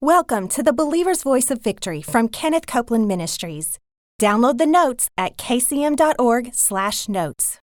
Welcome 0.00 0.46
to 0.50 0.62
the 0.62 0.72
Believer's 0.72 1.24
Voice 1.24 1.50
of 1.50 1.60
Victory 1.60 2.02
from 2.02 2.28
Kenneth 2.28 2.68
Copeland 2.68 3.08
Ministries. 3.08 3.80
Download 4.22 4.56
the 4.56 4.64
notes 4.64 5.10
at 5.18 5.36
kcm.org/notes. 5.36 7.60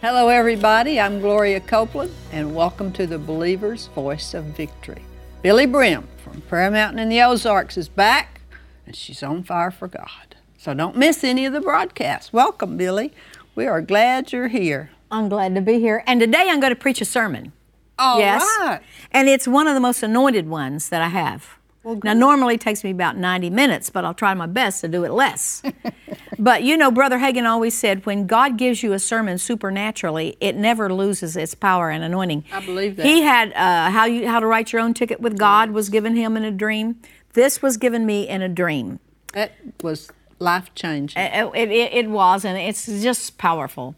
Hello 0.00 0.28
everybody, 0.28 1.00
I'm 1.00 1.20
Gloria 1.20 1.58
Copeland 1.58 2.14
and 2.30 2.54
welcome 2.54 2.92
to 2.92 3.04
the 3.04 3.18
Believer's 3.18 3.88
Voice 3.88 4.32
of 4.32 4.44
Victory. 4.44 5.02
Billye 5.42 5.72
Brim 5.72 6.06
from 6.22 6.40
Prayer 6.42 6.70
Mountain 6.70 7.00
in 7.00 7.08
the 7.08 7.20
Ozarks 7.20 7.76
is 7.76 7.88
back 7.88 8.42
and 8.86 8.94
she's 8.94 9.24
on 9.24 9.42
fire 9.42 9.72
for 9.72 9.88
God. 9.88 10.36
So 10.56 10.72
don't 10.72 10.96
miss 10.96 11.24
any 11.24 11.46
of 11.46 11.52
the 11.52 11.60
broadcasts. 11.60 12.32
Welcome, 12.32 12.78
Billye. 12.78 13.10
We 13.56 13.66
are 13.66 13.82
glad 13.82 14.30
you're 14.30 14.46
here. 14.46 14.90
I'm 15.10 15.28
glad 15.28 15.56
to 15.56 15.60
be 15.60 15.80
here. 15.80 16.04
And 16.06 16.20
today 16.20 16.48
I'm 16.48 16.60
going 16.60 16.72
to 16.72 16.80
preach 16.80 17.00
a 17.00 17.04
sermon. 17.04 17.52
All 17.98 18.20
yes. 18.20 18.44
right. 18.60 18.80
And 19.10 19.28
it's 19.28 19.48
one 19.48 19.66
of 19.66 19.74
the 19.74 19.80
most 19.80 20.04
anointed 20.04 20.48
ones 20.48 20.90
that 20.90 21.02
I 21.02 21.08
have. 21.08 21.55
Now, 22.02 22.14
normally 22.14 22.54
it 22.54 22.60
takes 22.60 22.82
me 22.82 22.90
about 22.90 23.16
90 23.16 23.50
minutes, 23.50 23.90
but 23.90 24.04
I'll 24.04 24.14
try 24.14 24.34
my 24.34 24.46
best 24.46 24.80
to 24.80 24.88
do 24.88 25.04
it 25.04 25.12
less. 25.12 25.62
but 26.38 26.62
you 26.64 26.76
know, 26.76 26.90
Brother 26.90 27.18
Hagin 27.18 27.44
always 27.44 27.74
said 27.74 28.04
when 28.06 28.26
God 28.26 28.56
gives 28.56 28.82
you 28.82 28.92
a 28.92 28.98
sermon 28.98 29.38
supernaturally, 29.38 30.36
it 30.40 30.56
never 30.56 30.92
loses 30.92 31.36
its 31.36 31.54
power 31.54 31.90
and 31.90 32.02
anointing. 32.02 32.44
I 32.52 32.64
believe 32.64 32.96
that. 32.96 33.06
He 33.06 33.22
had 33.22 33.52
uh, 33.52 33.90
how, 33.90 34.04
you, 34.04 34.26
how 34.26 34.40
to 34.40 34.46
write 34.46 34.72
your 34.72 34.82
own 34.82 34.94
ticket 34.94 35.20
with 35.20 35.38
God 35.38 35.70
was 35.70 35.88
given 35.88 36.16
him 36.16 36.36
in 36.36 36.44
a 36.44 36.50
dream. 36.50 37.00
This 37.34 37.62
was 37.62 37.76
given 37.76 38.04
me 38.04 38.28
in 38.28 38.42
a 38.42 38.48
dream. 38.48 38.98
That 39.32 39.52
was 39.82 40.10
life 40.38 40.74
changing. 40.74 41.20
It, 41.20 41.50
it, 41.54 41.70
it 41.70 42.10
was, 42.10 42.44
and 42.44 42.58
it's 42.58 42.86
just 42.86 43.38
powerful. 43.38 43.94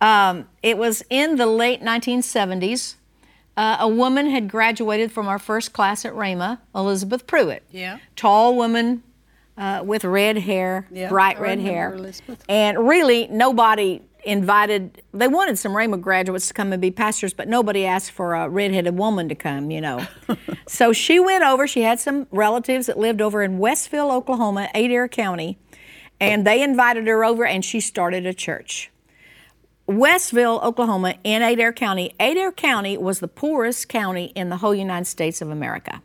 Um, 0.00 0.48
it 0.62 0.78
was 0.78 1.04
in 1.10 1.36
the 1.36 1.46
late 1.46 1.82
1970s. 1.82 2.94
Uh, 3.60 3.76
a 3.80 3.88
woman 3.88 4.30
had 4.30 4.48
graduated 4.48 5.12
from 5.12 5.28
our 5.28 5.38
first 5.38 5.74
class 5.74 6.06
at 6.06 6.14
Rhema, 6.14 6.60
Elizabeth 6.74 7.26
Pruitt. 7.26 7.62
Yeah. 7.70 7.98
Tall 8.16 8.56
woman 8.56 9.02
uh, 9.58 9.82
with 9.84 10.02
red 10.02 10.38
hair, 10.38 10.88
Yeah, 10.90 11.10
bright 11.10 11.36
I 11.36 11.40
red 11.40 11.58
hair. 11.58 11.92
Elizabeth. 11.92 12.42
And 12.48 12.88
really, 12.88 13.28
nobody 13.28 14.00
invited, 14.24 15.02
they 15.12 15.28
wanted 15.28 15.58
some 15.58 15.72
Rhema 15.72 16.00
graduates 16.00 16.48
to 16.48 16.54
come 16.54 16.72
and 16.72 16.80
be 16.80 16.90
pastors, 16.90 17.34
but 17.34 17.48
nobody 17.48 17.84
asked 17.84 18.12
for 18.12 18.34
a 18.34 18.48
redheaded 18.48 18.96
woman 18.96 19.28
to 19.28 19.34
come, 19.34 19.70
you 19.70 19.82
know. 19.82 20.06
so 20.66 20.94
she 20.94 21.20
went 21.20 21.44
over, 21.44 21.66
she 21.66 21.82
had 21.82 22.00
some 22.00 22.28
relatives 22.30 22.86
that 22.86 22.98
lived 22.98 23.20
over 23.20 23.42
in 23.42 23.58
Westville, 23.58 24.10
Oklahoma, 24.10 24.70
Adair 24.74 25.06
County, 25.06 25.58
and 26.18 26.46
they 26.46 26.62
invited 26.62 27.06
her 27.06 27.26
over 27.26 27.44
and 27.44 27.62
she 27.62 27.78
started 27.80 28.24
a 28.24 28.32
church. 28.32 28.90
Westville, 29.90 30.60
Oklahoma, 30.62 31.16
in 31.24 31.42
Adair 31.42 31.72
County. 31.72 32.14
Adair 32.20 32.52
County 32.52 32.96
was 32.96 33.18
the 33.18 33.26
poorest 33.26 33.88
county 33.88 34.26
in 34.36 34.48
the 34.48 34.58
whole 34.58 34.72
United 34.72 35.06
States 35.06 35.42
of 35.42 35.50
America. 35.50 36.00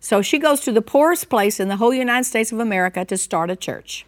So 0.00 0.20
she 0.20 0.36
goes 0.38 0.60
to 0.62 0.72
the 0.72 0.82
poorest 0.82 1.28
place 1.28 1.60
in 1.60 1.68
the 1.68 1.76
whole 1.76 1.94
United 1.94 2.24
States 2.24 2.50
of 2.50 2.58
America 2.58 3.04
to 3.04 3.16
start 3.16 3.50
a 3.50 3.56
church. 3.56 4.04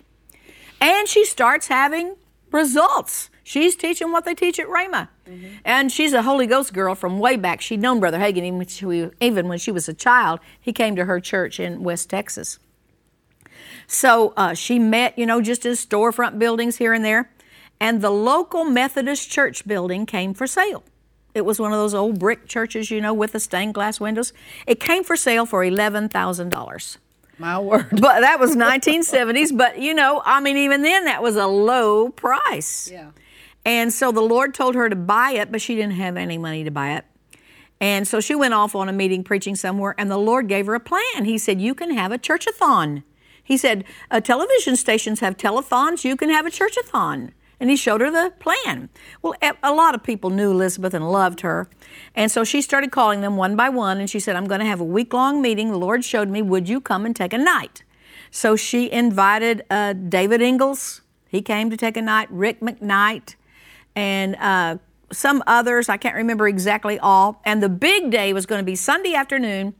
And 0.81 1.07
she 1.07 1.25
starts 1.25 1.69
having 1.69 2.17
results. 2.51 3.31
She's 3.45 3.77
teaching 3.77 4.11
what 4.11 4.25
they 4.25 4.35
teach 4.35 4.59
at 4.59 4.67
Rhema. 4.67 5.09
And 5.65 5.93
she's 5.93 6.13
a 6.13 6.23
Holy 6.23 6.49
Ghost 6.49 6.75
girl 6.75 6.97
from 6.97 7.21
way 7.21 7.37
back. 7.37 7.61
She'd 7.61 7.81
known 7.81 8.01
Brother 8.01 8.19
Hagin 8.19 8.39
even 8.39 8.59
when, 8.59 8.67
she, 8.67 9.11
even 9.21 9.47
when 9.47 9.59
she 9.59 9.71
was 9.71 9.89
a 9.89 9.95
child. 9.95 10.41
He 10.61 10.73
came 10.73 10.97
to 10.97 11.05
her 11.05 11.21
church 11.21 11.61
in 11.61 11.85
West 11.85 12.11
Texas. 12.11 12.59
So 13.87 14.35
uh, 14.37 14.55
she 14.55 14.81
met, 14.81 15.17
you 15.17 15.27
know, 15.27 15.41
just 15.41 15.65
in 15.65 15.75
storefront 15.75 16.41
buildings 16.41 16.77
here 16.79 16.93
and 16.93 17.05
there. 17.05 17.31
And 17.81 18.01
the 18.01 18.11
local 18.11 18.65
Methodist 18.65 19.31
church 19.31 19.67
building 19.67 20.07
came 20.07 20.35
for 20.35 20.47
sale. 20.47 20.85
It 21.35 21.45
was 21.45 21.61
one 21.61 21.73
of 21.73 21.79
those 21.79 21.93
old 21.93 22.19
brick 22.19 22.49
churches, 22.49 22.91
you 22.91 23.01
know, 23.01 23.13
with 23.13 23.33
the 23.33 23.41
stained 23.41 23.75
glass 23.75 24.01
windows. 24.01 24.33
It 24.67 24.81
came 24.81 25.05
for 25.05 25.17
sale 25.17 25.45
for 25.45 25.63
$11,000. 25.63 26.97
My 27.39 27.59
word. 27.59 27.89
But 27.91 28.21
that 28.21 28.41
was 28.41 28.57
1970s. 28.57 29.57
But, 29.57 29.79
you 29.79 29.93
know, 29.93 30.23
I 30.25 30.41
mean, 30.41 30.57
even 30.57 30.81
then, 30.81 31.05
that 31.05 31.23
was 31.23 31.37
a 31.37 31.47
low 31.47 32.09
price. 32.09 32.91
Yeah. 32.91 33.11
And 33.67 33.93
so 33.93 34.13
the 34.13 34.23
Lord 34.23 34.55
told 34.55 34.75
her 34.77 34.89
to 34.89 34.97
buy 34.97 35.33
it, 35.33 35.53
but 35.53 35.61
she 35.61 35.75
didn't 35.75 35.97
have 35.97 36.17
any 36.17 36.39
money 36.39 36.65
to 36.65 36.71
buy 36.71 36.95
it. 36.95 37.05
And 37.81 38.09
so 38.09 38.21
she 38.21 38.35
went 38.35 38.55
off 38.55 38.75
on 38.75 38.89
a 38.89 38.93
meeting 38.93 39.23
preaching 39.23 39.57
somewhere, 39.57 39.95
and 39.99 40.11
the 40.11 40.17
Lord 40.17 40.49
gave 40.49 40.67
her 40.67 40.75
a 40.75 40.81
plan. 40.81 41.25
He 41.25 41.37
said, 41.37 41.61
You 41.61 41.75
can 41.75 41.91
have 41.91 42.13
a 42.13 42.19
churchathon. 42.19 43.03
He 43.43 43.57
said, 43.57 43.85
uh, 44.11 44.21
Television 44.21 44.77
stations 44.77 45.21
have 45.21 45.37
telethons, 45.37 46.05
you 46.05 46.17
can 46.17 46.31
have 46.31 46.47
a 46.47 46.51
churchathon. 46.51 47.31
And 47.59 47.71
he 47.71 47.77
showed 47.77 48.03
her 48.03 48.11
the 48.11 48.33
plan. 48.39 48.91
Well, 49.23 49.35
a 49.63 49.73
lot 49.73 49.95
of 49.95 50.03
people 50.03 50.31
knew 50.31 50.51
Elizabeth 50.51 50.93
and 50.93 51.11
loved 51.11 51.41
her. 51.41 51.69
And 52.15 52.31
so 52.31 52.45
she 52.45 52.61
started 52.61 52.93
calling 52.93 53.23
them 53.23 53.37
one 53.37 53.57
by 53.57 53.71
one, 53.71 53.99
and 53.99 54.11
she 54.11 54.21
said, 54.21 54.37
I'm 54.37 54.47
going 54.47 54.61
to 54.61 54.67
have 54.67 54.81
a 54.81 54.85
week 54.85 55.15
long 55.15 55.41
meeting. 55.41 55.71
The 55.71 55.79
Lord 55.79 56.05
showed 56.05 56.29
me, 56.29 56.43
Would 56.43 56.69
you 56.69 56.81
come 56.81 57.07
and 57.07 57.17
take 57.17 57.33
a 57.33 57.39
night? 57.39 57.83
So 58.31 58.57
she 58.57 58.91
invited 58.91 59.65
uh, 59.71 59.95
David 59.95 60.43
Ingalls. 60.43 61.01
He 61.29 61.41
came 61.41 61.71
to 61.71 61.77
take 61.77 61.97
a 61.97 62.03
night, 62.03 62.29
Rick 62.31 62.61
McKnight, 62.61 63.37
and 63.95 64.37
uh, 64.37 64.77
some 65.13 65.43
others. 65.47 65.89
I 65.89 65.97
can't 65.97 66.15
remember 66.15 66.47
exactly 66.47 66.99
all. 66.99 67.41
And 67.45 67.63
the 67.63 67.69
big 67.69 68.11
day 68.11 68.33
was 68.33 68.47
going 68.47 68.61
to 68.61 68.65
be 68.65 68.77
Sunday 68.77 69.15
afternoon. 69.15 69.75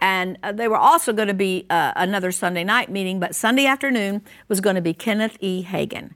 And 0.00 0.38
uh, 0.42 0.52
they 0.52 0.66
were 0.66 0.76
also 0.76 1.12
going 1.12 1.28
to 1.28 1.34
be 1.34 1.66
uh, 1.68 1.92
another 1.94 2.32
Sunday 2.32 2.64
night 2.64 2.90
meeting, 2.90 3.20
but 3.20 3.34
Sunday 3.34 3.66
afternoon 3.66 4.22
was 4.48 4.60
going 4.60 4.76
to 4.76 4.82
be 4.82 4.94
Kenneth 4.94 5.36
E. 5.40 5.62
Hagin. 5.62 6.14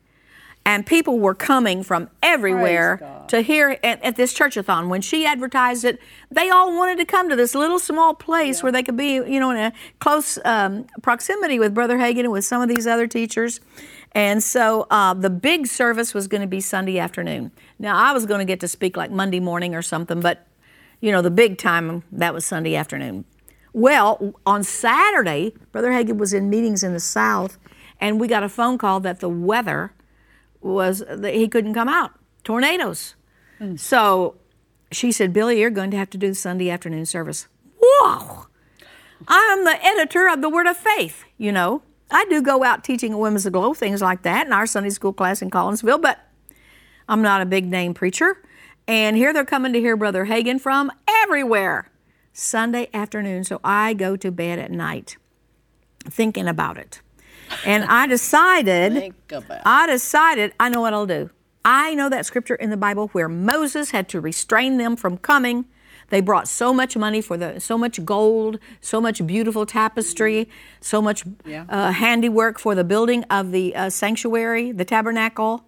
And 0.66 0.86
people 0.86 1.18
were 1.18 1.34
coming 1.34 1.82
from 1.82 2.08
everywhere 2.22 3.24
to 3.28 3.42
hear 3.42 3.78
at, 3.84 4.02
at 4.02 4.16
this 4.16 4.32
churchathon. 4.32 4.88
When 4.88 5.02
she 5.02 5.26
advertised 5.26 5.84
it, 5.84 5.98
they 6.30 6.48
all 6.48 6.74
wanted 6.74 6.96
to 6.98 7.04
come 7.04 7.28
to 7.28 7.36
this 7.36 7.54
little 7.54 7.78
small 7.78 8.14
place 8.14 8.62
where 8.62 8.72
they 8.72 8.82
could 8.82 8.96
be, 8.96 9.14
you 9.14 9.38
know, 9.40 9.50
in 9.50 9.58
a 9.58 9.72
close 9.98 10.38
um, 10.44 10.86
proximity 11.02 11.58
with 11.58 11.74
Brother 11.74 11.98
Hagin 11.98 12.20
and 12.20 12.32
with 12.32 12.46
some 12.46 12.62
of 12.62 12.68
these 12.68 12.86
other 12.86 13.06
teachers. 13.06 13.60
And 14.12 14.42
so 14.42 14.86
uh, 14.90 15.12
the 15.12 15.28
big 15.28 15.66
service 15.66 16.14
was 16.14 16.28
going 16.28 16.40
to 16.40 16.46
be 16.46 16.60
Sunday 16.60 16.98
afternoon. 16.98 17.50
Now, 17.78 17.98
I 17.98 18.12
was 18.12 18.24
going 18.24 18.38
to 18.38 18.44
get 18.46 18.60
to 18.60 18.68
speak 18.68 18.96
like 18.96 19.10
Monday 19.10 19.40
morning 19.40 19.74
or 19.74 19.82
something, 19.82 20.20
but, 20.20 20.46
you 21.00 21.12
know, 21.12 21.20
the 21.20 21.30
big 21.30 21.58
time, 21.58 22.04
that 22.12 22.32
was 22.32 22.46
Sunday 22.46 22.74
afternoon. 22.74 23.26
Well, 23.74 24.34
on 24.46 24.62
Saturday, 24.62 25.52
Brother 25.72 25.90
Hagin 25.90 26.16
was 26.16 26.32
in 26.32 26.48
meetings 26.48 26.82
in 26.82 26.92
the 26.92 27.00
South, 27.00 27.58
and 28.00 28.20
we 28.20 28.28
got 28.28 28.44
a 28.44 28.48
phone 28.48 28.78
call 28.78 29.00
that 29.00 29.20
the 29.20 29.28
weather 29.28 29.92
was 30.64 31.04
that 31.08 31.34
he 31.34 31.48
couldn't 31.48 31.74
come 31.74 31.88
out. 31.88 32.12
Tornadoes. 32.42 33.14
Hmm. 33.58 33.76
So 33.76 34.36
she 34.90 35.12
said, 35.12 35.32
Billye, 35.32 35.58
you're 35.58 35.70
going 35.70 35.90
to 35.90 35.96
have 35.96 36.10
to 36.10 36.18
do 36.18 36.28
the 36.28 36.34
Sunday 36.34 36.70
afternoon 36.70 37.06
service. 37.06 37.48
Whoa! 37.80 38.46
I'm 39.28 39.64
the 39.64 39.84
editor 39.84 40.28
of 40.28 40.42
the 40.42 40.48
Word 40.48 40.66
of 40.66 40.76
Faith, 40.76 41.24
you 41.38 41.52
know. 41.52 41.82
I 42.10 42.24
do 42.28 42.42
go 42.42 42.64
out 42.64 42.84
teaching 42.84 43.16
Women's 43.18 43.46
Aglow, 43.46 43.74
things 43.74 44.02
like 44.02 44.22
that, 44.22 44.46
in 44.46 44.52
our 44.52 44.66
Sunday 44.66 44.90
school 44.90 45.12
class 45.12 45.40
in 45.40 45.50
Collinsville, 45.50 46.02
but 46.02 46.18
I'm 47.08 47.22
not 47.22 47.40
a 47.40 47.46
big 47.46 47.66
name 47.66 47.94
preacher. 47.94 48.42
And 48.86 49.16
here 49.16 49.32
they're 49.32 49.44
coming 49.44 49.72
to 49.72 49.80
hear 49.80 49.96
Brother 49.96 50.26
Hagin 50.26 50.60
from 50.60 50.92
everywhere. 51.08 51.90
Sunday 52.34 52.88
afternoon. 52.92 53.44
So 53.44 53.60
I 53.64 53.94
go 53.94 54.16
to 54.16 54.30
bed 54.30 54.58
at 54.58 54.70
night 54.70 55.16
thinking 56.04 56.48
about 56.48 56.76
it. 56.76 57.00
And 57.64 57.84
I 57.84 58.06
decided. 58.06 58.92
I 59.64 59.86
decided, 59.86 60.52
I 60.60 60.68
know 60.68 60.80
what 60.80 60.92
I'll 60.94 61.06
do. 61.06 61.30
I 61.64 61.94
know 61.94 62.08
that 62.10 62.26
scripture 62.26 62.54
in 62.54 62.70
the 62.70 62.76
Bible 62.76 63.08
where 63.08 63.28
Moses 63.28 63.90
had 63.90 64.08
to 64.10 64.20
restrain 64.20 64.76
them 64.76 64.96
from 64.96 65.16
coming. 65.18 65.64
They 66.10 66.20
brought 66.20 66.46
so 66.46 66.74
much 66.74 66.96
money 66.96 67.22
for 67.22 67.36
the, 67.38 67.58
so 67.60 67.78
much 67.78 68.04
gold, 68.04 68.58
so 68.82 69.00
much 69.00 69.26
beautiful 69.26 69.64
tapestry, 69.64 70.48
so 70.80 71.00
much 71.00 71.24
Yeah. 71.46 71.64
uh, 71.68 71.92
handiwork 71.92 72.58
for 72.58 72.74
the 72.74 72.84
building 72.84 73.24
of 73.24 73.52
the 73.52 73.74
uh, 73.74 73.88
sanctuary, 73.90 74.70
the 74.72 74.84
tabernacle, 74.84 75.64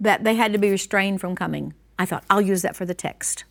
that 0.00 0.24
they 0.24 0.34
had 0.36 0.52
to 0.54 0.58
be 0.58 0.70
restrained 0.70 1.20
from 1.20 1.36
coming. 1.36 1.74
I 1.98 2.06
thought, 2.06 2.24
I'll 2.30 2.40
use 2.40 2.62
that 2.62 2.74
for 2.74 2.86
the 2.86 2.94
text. 2.94 3.44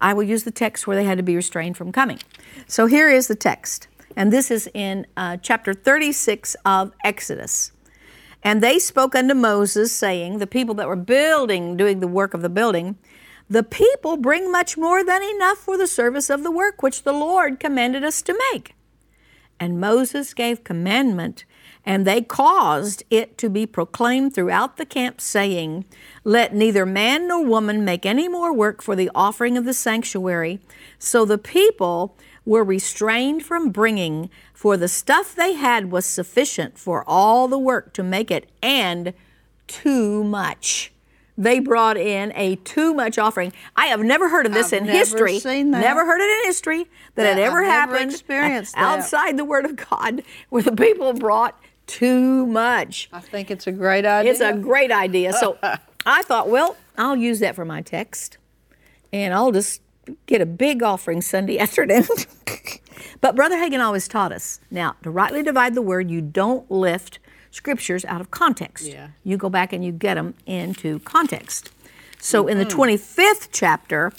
I 0.00 0.14
will 0.14 0.22
use 0.22 0.44
the 0.44 0.52
text 0.52 0.86
where 0.86 0.96
they 0.96 1.04
had 1.04 1.18
to 1.18 1.24
be 1.24 1.34
restrained 1.34 1.76
from 1.76 1.90
coming. 1.90 2.20
So 2.68 2.86
here 2.86 3.10
is 3.10 3.26
the 3.26 3.34
text. 3.34 3.88
And 4.16 4.32
this 4.32 4.50
is 4.50 4.68
in 4.74 5.06
uh, 5.16 5.36
chapter 5.38 5.72
36 5.72 6.56
of 6.64 6.92
Exodus. 7.04 7.72
And 8.42 8.62
they 8.62 8.78
spoke 8.78 9.14
unto 9.14 9.34
Moses, 9.34 9.92
saying, 9.92 10.38
The 10.38 10.46
people 10.46 10.74
that 10.76 10.88
were 10.88 10.96
building, 10.96 11.76
doing 11.76 12.00
the 12.00 12.08
work 12.08 12.34
of 12.34 12.42
the 12.42 12.48
building, 12.48 12.96
the 13.48 13.62
people 13.62 14.16
bring 14.16 14.50
much 14.50 14.76
more 14.76 15.04
than 15.04 15.22
enough 15.22 15.58
for 15.58 15.76
the 15.76 15.86
service 15.86 16.30
of 16.30 16.42
the 16.42 16.50
work 16.50 16.82
which 16.82 17.02
the 17.02 17.12
Lord 17.12 17.60
commanded 17.60 18.04
us 18.04 18.22
to 18.22 18.38
make. 18.52 18.74
And 19.58 19.78
Moses 19.78 20.32
gave 20.32 20.64
commandment, 20.64 21.44
and 21.84 22.06
they 22.06 22.22
caused 22.22 23.02
it 23.10 23.36
to 23.38 23.50
be 23.50 23.66
proclaimed 23.66 24.34
throughout 24.34 24.78
the 24.78 24.86
camp, 24.86 25.20
saying, 25.20 25.84
Let 26.24 26.54
neither 26.54 26.86
man 26.86 27.28
nor 27.28 27.44
woman 27.44 27.84
make 27.84 28.06
any 28.06 28.26
more 28.26 28.54
work 28.54 28.82
for 28.82 28.96
the 28.96 29.10
offering 29.14 29.58
of 29.58 29.66
the 29.66 29.74
sanctuary. 29.74 30.60
So 30.98 31.26
the 31.26 31.36
people 31.36 32.16
were 32.46 32.64
restrained 32.64 33.44
from 33.44 33.70
bringing, 33.70 34.30
for 34.54 34.76
the 34.76 34.88
stuff 34.88 35.34
they 35.34 35.52
had 35.54 35.90
was 35.90 36.06
sufficient 36.06 36.78
for 36.78 37.04
all 37.06 37.48
the 37.48 37.58
work 37.58 37.92
to 37.94 38.02
make 38.02 38.30
it, 38.30 38.48
and 38.62 39.12
too 39.66 40.24
much. 40.24 40.92
they 41.38 41.58
brought 41.58 41.96
in 41.96 42.32
a 42.34 42.56
too 42.56 42.92
much 42.92 43.16
offering. 43.18 43.52
I 43.76 43.86
have 43.86 44.00
never 44.00 44.28
heard 44.28 44.44
of 44.46 44.52
this 44.52 44.72
I've 44.72 44.80
in 44.80 44.86
never 44.86 44.98
history. 44.98 45.38
seen 45.38 45.70
that. 45.70 45.80
Never 45.80 46.04
heard 46.04 46.20
it 46.20 46.28
in 46.40 46.44
history 46.44 46.86
that 47.14 47.24
Yeah, 47.24 47.32
it 47.42 47.46
ever 47.46 47.60
I've 47.62 47.66
never 47.66 47.70
happened 47.94 48.10
experienced 48.10 48.74
that. 48.74 48.82
outside 48.98 49.36
the 49.38 49.44
Word 49.44 49.64
of 49.64 49.76
God 49.76 50.22
where 50.50 50.62
the 50.62 50.72
people 50.72 51.12
brought 51.14 51.58
too 51.86 52.44
much. 52.46 53.08
I 53.12 53.20
think 53.20 53.50
it's 53.50 53.66
a 53.66 53.72
great 53.72 54.04
idea. 54.04 54.30
It's 54.32 54.40
a 54.40 54.52
great 54.52 54.90
idea. 54.92 55.32
So 55.32 55.56
I 56.06 56.22
thought, 56.22 56.48
well, 56.50 56.76
I'll 56.98 57.16
use 57.16 57.38
that 57.40 57.54
for 57.54 57.64
my 57.64 57.80
text, 57.80 58.36
and 59.12 59.32
I'll 59.32 59.52
just 59.52 59.80
get 60.26 60.40
a 60.40 60.46
big 60.46 60.82
offering 60.82 61.20
Sunday 61.22 61.58
afternoon. 61.66 62.06
but 63.20 63.36
Brother 63.36 63.56
Hagin 63.56 63.80
always 63.80 64.08
taught 64.08 64.32
us 64.32 64.60
now 64.70 64.96
to 65.02 65.10
rightly 65.10 65.42
divide 65.42 65.74
the 65.74 65.82
word, 65.82 66.10
you 66.10 66.20
don't 66.20 66.70
lift 66.70 67.18
scriptures 67.50 68.04
out 68.04 68.20
of 68.20 68.30
context. 68.30 68.86
Yeah. 68.86 69.08
You 69.24 69.36
go 69.36 69.48
back 69.48 69.72
and 69.72 69.84
you 69.84 69.92
get 69.92 70.14
them 70.14 70.34
into 70.46 71.00
context. 71.00 71.70
So 72.18 72.46
in 72.46 72.58
the 72.58 72.66
25th 72.66 73.48
chapter 73.50 74.12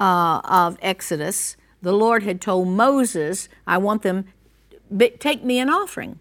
uh, 0.00 0.40
of 0.44 0.78
Exodus, 0.80 1.56
the 1.82 1.92
Lord 1.92 2.22
had 2.22 2.40
told 2.40 2.68
Moses, 2.68 3.48
I 3.66 3.78
want 3.78 4.02
them, 4.02 4.26
take 5.18 5.44
me 5.44 5.58
an 5.58 5.68
offering. 5.68 6.18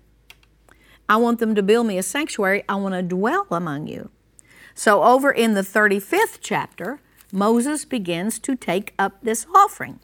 I 1.08 1.18
want 1.18 1.40
them 1.40 1.56
to 1.56 1.64
build 1.64 1.88
me 1.88 1.98
a 1.98 2.04
sanctuary. 2.04 2.64
I 2.68 2.76
want 2.76 2.96
to 2.96 3.02
dwell 3.02 3.48
among 3.52 3.88
you. 3.88 4.10
So, 4.74 5.04
over 5.04 5.30
in 5.30 5.54
the 5.54 5.62
35th 5.62 6.38
chapter, 6.40 7.02
Moses 7.32 7.86
begins 7.86 8.40
to 8.40 8.56
take 8.56 8.94
up 9.00 9.18
this 9.22 9.46
offering. 9.56 10.00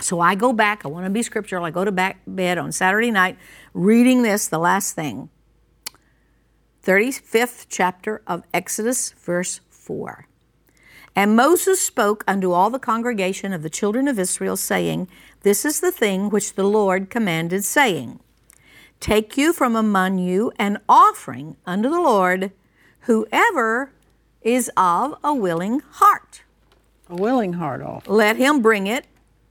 So, 0.00 0.20
I 0.20 0.36
go 0.36 0.52
back, 0.52 0.84
I 0.84 0.88
want 0.88 1.06
to 1.06 1.10
be 1.10 1.22
scriptural. 1.22 1.64
I 1.64 1.70
go 1.70 1.84
to 1.84 1.90
back 1.90 2.20
bed 2.26 2.56
on 2.56 2.70
Saturday 2.70 3.10
night 3.10 3.36
reading 3.74 4.22
this, 4.22 4.46
the 4.46 4.58
last 4.58 4.94
thing. 4.94 5.28
35th 6.84 7.66
chapter 7.68 8.22
of 8.26 8.44
Exodus, 8.54 9.10
verse 9.10 9.60
4. 9.70 10.28
And 11.16 11.34
Moses 11.34 11.80
spoke 11.80 12.22
unto 12.28 12.52
all 12.52 12.70
the 12.70 12.78
congregation 12.78 13.52
of 13.52 13.64
the 13.64 13.70
children 13.70 14.06
of 14.06 14.20
Israel, 14.20 14.56
saying, 14.56 15.08
This 15.42 15.64
is 15.64 15.80
the 15.80 15.90
thing 15.90 16.30
which 16.30 16.54
the 16.54 16.64
Lord 16.64 17.10
commanded, 17.10 17.64
saying, 17.64 18.20
Take 19.00 19.36
you 19.36 19.52
from 19.52 19.74
among 19.74 20.18
you 20.18 20.52
an 20.58 20.78
offering 20.88 21.56
unto 21.66 21.88
the 21.88 22.00
Lord, 22.00 22.52
whoever 23.00 23.92
is 24.54 24.70
of 24.76 25.14
a 25.22 25.34
willing 25.34 25.80
heart. 25.80 26.42
a 27.08 27.16
willing 27.16 27.54
heart 27.54 27.82
off. 27.82 28.06
Let 28.08 28.36
him 28.36 28.60
bring 28.60 28.86
it, 28.86 29.06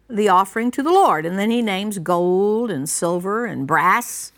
the 0.08 0.30
offering 0.30 0.72
to 0.72 0.84
the 0.84 0.92
Lord. 0.92 1.26
And 1.26 1.38
then 1.38 1.52
he 1.52 1.62
names 1.62 2.00
gold 2.00 2.70
and 2.70 2.88
silver 2.88 3.46
and 3.46 3.66
brass 3.66 4.32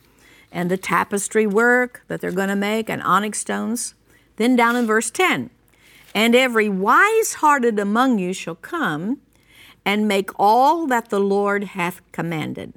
and 0.51 0.71
the 0.71 0.77
tapestry 0.77 1.45
work 1.45 2.03
that 2.07 2.21
they're 2.21 2.31
going 2.31 2.49
to 2.49 2.55
make 2.55 2.89
and 2.89 3.01
onyx 3.01 3.39
stones. 3.39 3.93
Then 4.37 4.55
down 4.55 4.75
in 4.75 4.87
verse 4.87 5.11
10 5.11 5.49
And 6.15 6.35
every 6.35 6.69
wise 6.69 7.35
hearted 7.35 7.77
among 7.77 8.19
you 8.19 8.33
shall 8.33 8.55
come 8.55 9.19
and 9.85 10.07
make 10.07 10.29
all 10.39 10.87
that 10.87 11.09
the 11.09 11.19
Lord 11.19 11.63
hath 11.65 12.01
commanded. 12.11 12.73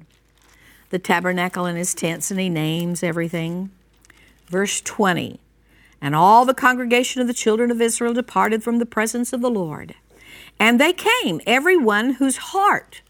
The 0.90 0.98
tabernacle 0.98 1.64
and 1.64 1.78
his 1.78 1.94
tents, 1.94 2.30
and 2.30 2.38
he 2.38 2.48
names 2.48 3.02
everything. 3.02 3.70
Verse 4.46 4.80
20 4.82 5.40
And 6.02 6.16
all 6.16 6.44
the 6.44 6.52
congregation 6.52 7.22
of 7.22 7.28
the 7.28 7.32
children 7.32 7.70
of 7.70 7.80
Israel 7.80 8.12
departed 8.12 8.64
from 8.64 8.78
the 8.78 8.86
presence 8.86 9.32
of 9.32 9.40
the 9.40 9.48
Lord. 9.48 9.94
And 10.58 10.80
they 10.80 10.92
came, 10.92 11.40
every 11.46 11.76
one 11.76 12.14
whose 12.14 12.36
heart 12.36 13.02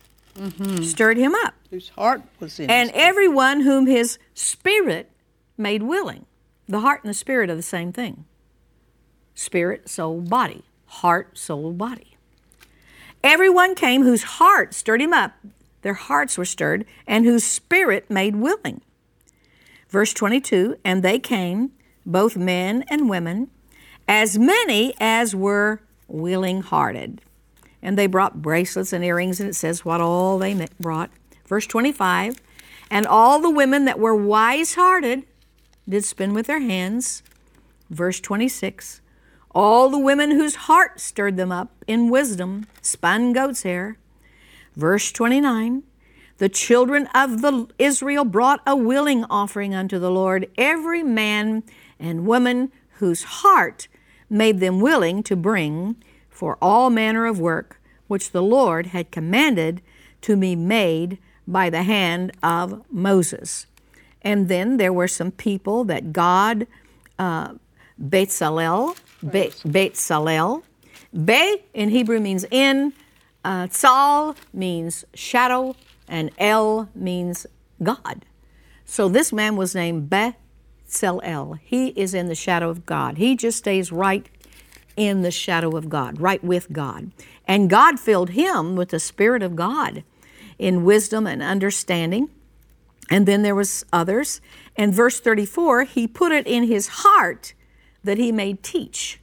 stirred 0.82 1.16
him 1.16 1.34
up, 1.34 1.54
Whose 1.70 1.88
heart 1.90 2.22
was 2.38 2.60
in 2.60 2.70
and 2.70 2.90
everyone 2.92 3.62
whom 3.62 3.86
his 3.86 4.18
spirit 4.34 5.10
made 5.56 5.82
willing. 5.82 6.26
The 6.68 6.80
heart 6.80 7.02
and 7.02 7.10
the 7.10 7.14
spirit 7.14 7.48
are 7.48 7.56
the 7.56 7.62
same 7.62 7.92
thing 7.92 8.26
spirit, 9.34 9.88
soul, 9.88 10.20
body. 10.20 10.62
Heart, 10.86 11.38
soul, 11.38 11.72
body. 11.72 12.18
Everyone 13.24 13.74
came 13.74 14.02
whose 14.02 14.24
heart 14.24 14.74
stirred 14.74 15.00
him 15.00 15.14
up, 15.14 15.32
their 15.80 15.94
hearts 15.94 16.36
were 16.36 16.44
stirred, 16.44 16.84
and 17.06 17.24
whose 17.24 17.44
spirit 17.44 18.10
made 18.10 18.36
willing. 18.36 18.82
Verse 19.88 20.12
22 20.12 20.76
And 20.84 21.02
they 21.02 21.18
came, 21.18 21.72
both 22.04 22.36
men 22.36 22.84
and 22.88 23.08
women, 23.08 23.50
as 24.08 24.38
many 24.38 24.94
as 25.00 25.34
were 25.34 25.80
willing 26.08 26.62
hearted. 26.62 27.20
And 27.80 27.98
they 27.98 28.06
brought 28.06 28.42
bracelets 28.42 28.92
and 28.92 29.04
earrings, 29.04 29.40
and 29.40 29.48
it 29.48 29.54
says 29.54 29.84
what 29.84 30.00
all 30.00 30.38
they 30.38 30.68
brought. 30.78 31.10
Verse 31.46 31.66
25 31.66 32.40
And 32.90 33.06
all 33.06 33.40
the 33.40 33.50
women 33.50 33.84
that 33.86 33.98
were 33.98 34.14
wise 34.14 34.74
hearted 34.74 35.24
did 35.88 36.04
spin 36.04 36.32
with 36.32 36.46
their 36.46 36.60
hands. 36.60 37.22
Verse 37.90 38.20
26 38.20 39.00
All 39.54 39.90
the 39.90 39.98
women 39.98 40.30
whose 40.30 40.54
heart 40.54 41.00
stirred 41.00 41.36
them 41.36 41.52
up 41.52 41.84
in 41.86 42.10
wisdom 42.10 42.66
spun 42.80 43.32
goat's 43.32 43.62
hair. 43.62 43.98
Verse 44.76 45.12
29 45.12 45.82
The 46.38 46.48
children 46.48 47.08
of 47.14 47.42
the 47.42 47.66
Israel 47.78 48.24
brought 48.24 48.62
a 48.66 48.76
willing 48.76 49.24
offering 49.24 49.74
unto 49.74 49.98
the 49.98 50.10
Lord, 50.10 50.48
every 50.56 51.02
man 51.02 51.64
and 52.02 52.26
woman 52.26 52.72
whose 52.94 53.22
heart 53.22 53.88
made 54.28 54.60
them 54.60 54.80
willing 54.80 55.22
to 55.22 55.36
bring 55.36 55.96
for 56.28 56.58
all 56.60 56.90
manner 56.90 57.24
of 57.24 57.38
work 57.38 57.80
which 58.08 58.32
the 58.32 58.42
Lord 58.42 58.88
had 58.88 59.10
commanded 59.10 59.80
to 60.22 60.36
be 60.36 60.54
made 60.54 61.16
by 61.46 61.70
the 61.70 61.82
hand 61.82 62.32
of 62.42 62.82
Moses. 62.90 63.66
And 64.20 64.48
then 64.48 64.76
there 64.76 64.92
were 64.92 65.08
some 65.08 65.30
people 65.30 65.84
that 65.84 66.12
God, 66.12 66.66
uh, 67.18 67.54
Betzalel, 68.00 68.96
Be- 69.22 69.52
Betzalel, 69.64 70.62
Be 71.24 71.58
in 71.72 71.88
Hebrew 71.88 72.20
means 72.20 72.44
in, 72.50 72.92
uh, 73.44 73.68
Tzal 73.68 74.36
means 74.52 75.04
shadow, 75.14 75.74
and 76.08 76.30
El 76.38 76.88
means 76.94 77.46
God. 77.82 78.24
So 78.84 79.08
this 79.08 79.32
man 79.32 79.56
was 79.56 79.74
named 79.74 80.10
Betzalel. 80.92 81.58
He 81.62 81.88
is 81.88 82.14
in 82.14 82.28
the 82.28 82.34
shadow 82.34 82.68
of 82.68 82.86
God. 82.86 83.18
He 83.18 83.36
just 83.36 83.58
stays 83.58 83.90
right 83.90 84.28
in 84.96 85.22
the 85.22 85.30
shadow 85.30 85.76
of 85.76 85.88
God, 85.88 86.20
right 86.20 86.42
with 86.44 86.72
God. 86.72 87.10
And 87.46 87.70
God 87.70 87.98
filled 87.98 88.30
him 88.30 88.76
with 88.76 88.90
the 88.90 89.00
Spirit 89.00 89.42
of 89.42 89.56
God 89.56 90.04
in 90.58 90.84
wisdom 90.84 91.26
and 91.26 91.42
understanding. 91.42 92.28
And 93.10 93.26
then 93.26 93.42
there 93.42 93.54
was 93.54 93.84
others. 93.92 94.40
And 94.76 94.94
verse 94.94 95.18
34, 95.18 95.84
he 95.84 96.06
put 96.06 96.32
it 96.32 96.46
in 96.46 96.64
his 96.64 96.88
heart 96.88 97.54
that 98.04 98.18
he 98.18 98.30
may 98.32 98.54
teach. 98.54 99.18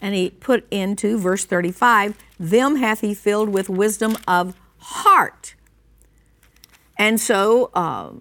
And 0.00 0.14
he 0.14 0.30
put 0.30 0.66
into 0.70 1.18
verse 1.18 1.44
35, 1.44 2.16
them 2.38 2.76
hath 2.76 3.00
he 3.00 3.14
filled 3.14 3.48
with 3.48 3.68
wisdom 3.68 4.16
of 4.28 4.54
heart. 4.78 5.54
And 6.98 7.20
so, 7.20 7.70
uh, 7.74 8.12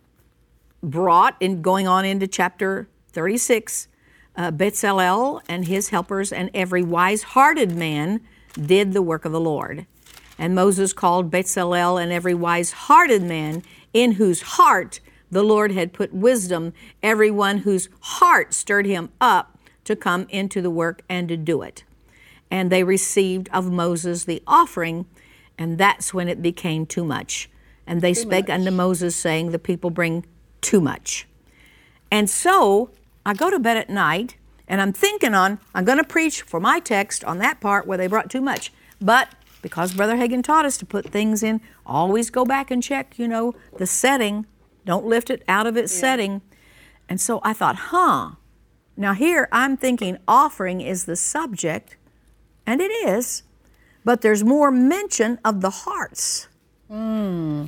brought 0.85 1.35
in 1.39 1.61
going 1.61 1.87
on 1.87 2.05
into 2.05 2.27
chapter 2.27 2.87
36, 3.11 3.87
uh, 4.35 4.51
Bezalel 4.51 5.41
and 5.47 5.65
his 5.65 5.89
helpers 5.89 6.31
and 6.31 6.49
every 6.53 6.83
wise-hearted 6.83 7.75
man 7.75 8.21
did 8.53 8.93
the 8.93 9.01
work 9.01 9.25
of 9.25 9.31
the 9.31 9.39
Lord. 9.39 9.85
And 10.37 10.53
Moses 10.53 10.93
called 10.93 11.31
Bezalel 11.31 12.01
and 12.01 12.11
every 12.11 12.33
wise-hearted 12.33 13.23
man 13.23 13.63
in 13.93 14.13
whose 14.13 14.41
heart 14.41 14.99
the 15.31 15.43
Lord 15.43 15.71
had 15.71 15.93
put 15.93 16.13
wisdom, 16.13 16.73
everyone 17.01 17.59
whose 17.59 17.89
heart 17.99 18.53
stirred 18.53 18.85
him 18.85 19.09
up 19.19 19.57
to 19.85 19.95
come 19.95 20.27
into 20.29 20.61
the 20.61 20.69
work 20.69 21.01
and 21.09 21.27
to 21.29 21.37
do 21.37 21.61
it. 21.61 21.83
And 22.51 22.71
they 22.71 22.83
received 22.83 23.49
of 23.51 23.71
Moses 23.71 24.25
the 24.25 24.43
offering, 24.45 25.05
and 25.57 25.77
that's 25.77 26.13
when 26.13 26.27
it 26.27 26.41
became 26.41 26.85
too 26.85 27.03
much. 27.03 27.49
And 27.87 28.01
they 28.01 28.13
spake 28.13 28.49
unto 28.49 28.71
Moses, 28.71 29.15
saying, 29.15 29.51
The 29.51 29.59
people 29.59 29.89
bring 29.89 30.25
too 30.65 30.81
much. 30.81 31.27
And 32.11 32.29
so 32.29 32.89
I 33.25 33.33
go 33.33 33.49
to 33.49 33.59
bed 33.59 33.77
at 33.77 33.89
night 33.89 34.35
and 34.67 34.81
I'm 34.81 34.93
thinking 34.93 35.33
on, 35.33 35.59
I'm 35.73 35.85
going 35.85 35.99
to 35.99 36.03
preach 36.03 36.41
for 36.41 36.59
my 36.59 36.79
text 36.79 37.23
on 37.23 37.37
that 37.37 37.59
part 37.59 37.85
where 37.85 37.97
they 37.97 38.07
brought 38.07 38.29
too 38.29 38.41
much. 38.41 38.73
But 38.99 39.29
because 39.61 39.93
Brother 39.93 40.15
Hagin 40.15 40.43
taught 40.43 40.65
us 40.65 40.77
to 40.77 40.85
put 40.85 41.05
things 41.05 41.43
in, 41.43 41.61
always 41.85 42.29
go 42.29 42.45
back 42.45 42.71
and 42.71 42.81
check, 42.81 43.17
you 43.17 43.27
know, 43.27 43.53
the 43.77 43.87
setting. 43.87 44.45
Don't 44.85 45.05
lift 45.05 45.29
it 45.29 45.43
out 45.47 45.67
of 45.67 45.77
its 45.77 45.93
setting. 45.93 46.41
And 47.07 47.21
so 47.21 47.39
I 47.43 47.53
thought, 47.53 47.75
huh. 47.75 48.31
Now 48.97 49.13
here 49.13 49.47
I'm 49.51 49.77
thinking 49.77 50.17
offering 50.27 50.81
is 50.81 51.05
the 51.05 51.15
subject, 51.15 51.97
and 52.65 52.79
it 52.79 52.91
is, 52.91 53.43
but 54.03 54.21
there's 54.21 54.43
more 54.43 54.71
mention 54.71 55.39
of 55.43 55.61
the 55.61 55.69
hearts. 55.69 56.47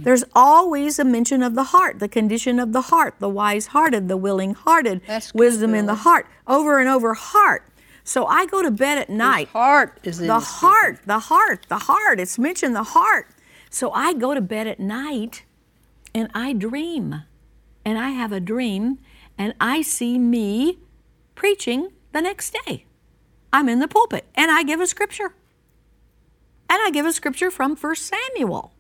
There's 0.04 0.24
always 0.36 1.00
a 1.00 1.04
mention 1.04 1.42
of 1.42 1.56
the 1.56 1.66
heart, 1.66 2.00
the 2.00 2.08
condition 2.08 2.60
of 2.60 2.72
the 2.72 2.82
heart, 2.82 3.16
the 3.20 3.30
wise 3.30 3.68
hearted, 3.68 4.08
the 4.08 4.18
willing 4.18 4.54
hearted, 4.54 5.02
wisdom 5.34 5.74
in 5.74 5.86
the 5.88 5.96
heart, 5.96 6.28
over 6.46 6.80
and 6.80 6.88
over 6.88 7.14
heart. 7.14 7.64
So 8.04 8.26
I 8.26 8.46
go 8.46 8.62
to 8.62 8.72
bed 8.72 8.98
at 9.00 9.10
night. 9.10 9.50
Heart 9.50 10.00
is 10.04 10.20
The 10.20 10.40
heart, 10.40 11.00
the 11.06 11.20
heart, 11.20 11.66
the 11.68 11.80
heart. 11.80 12.20
It's 12.20 12.40
mentioned 12.40 12.76
the 12.76 12.84
heart. 12.84 13.28
So 13.70 13.92
I 13.92 14.14
go 14.14 14.34
to 14.34 14.40
bed 14.42 14.68
at 14.68 14.80
night 14.80 15.44
and 16.16 16.30
I 16.34 16.54
dream. 16.54 17.24
And 17.84 17.98
I 17.98 18.10
have 18.12 18.32
a 18.32 18.40
dream 18.40 19.00
and 19.38 19.54
I 19.60 19.82
see 19.82 20.18
me 20.18 20.80
preaching 21.36 21.90
the 22.14 22.22
next 22.22 22.56
day. 22.66 22.86
I'm 23.52 23.68
in 23.68 23.80
the 23.80 23.88
pulpit 23.88 24.26
and 24.36 24.52
I 24.52 24.64
give 24.64 24.80
a 24.80 24.88
scripture. 24.88 25.34
And 26.70 26.80
I 26.82 26.92
give 26.92 27.06
a 27.06 27.14
scripture 27.14 27.50
from 27.50 27.76
1 27.76 27.96
Samuel. 27.96 28.74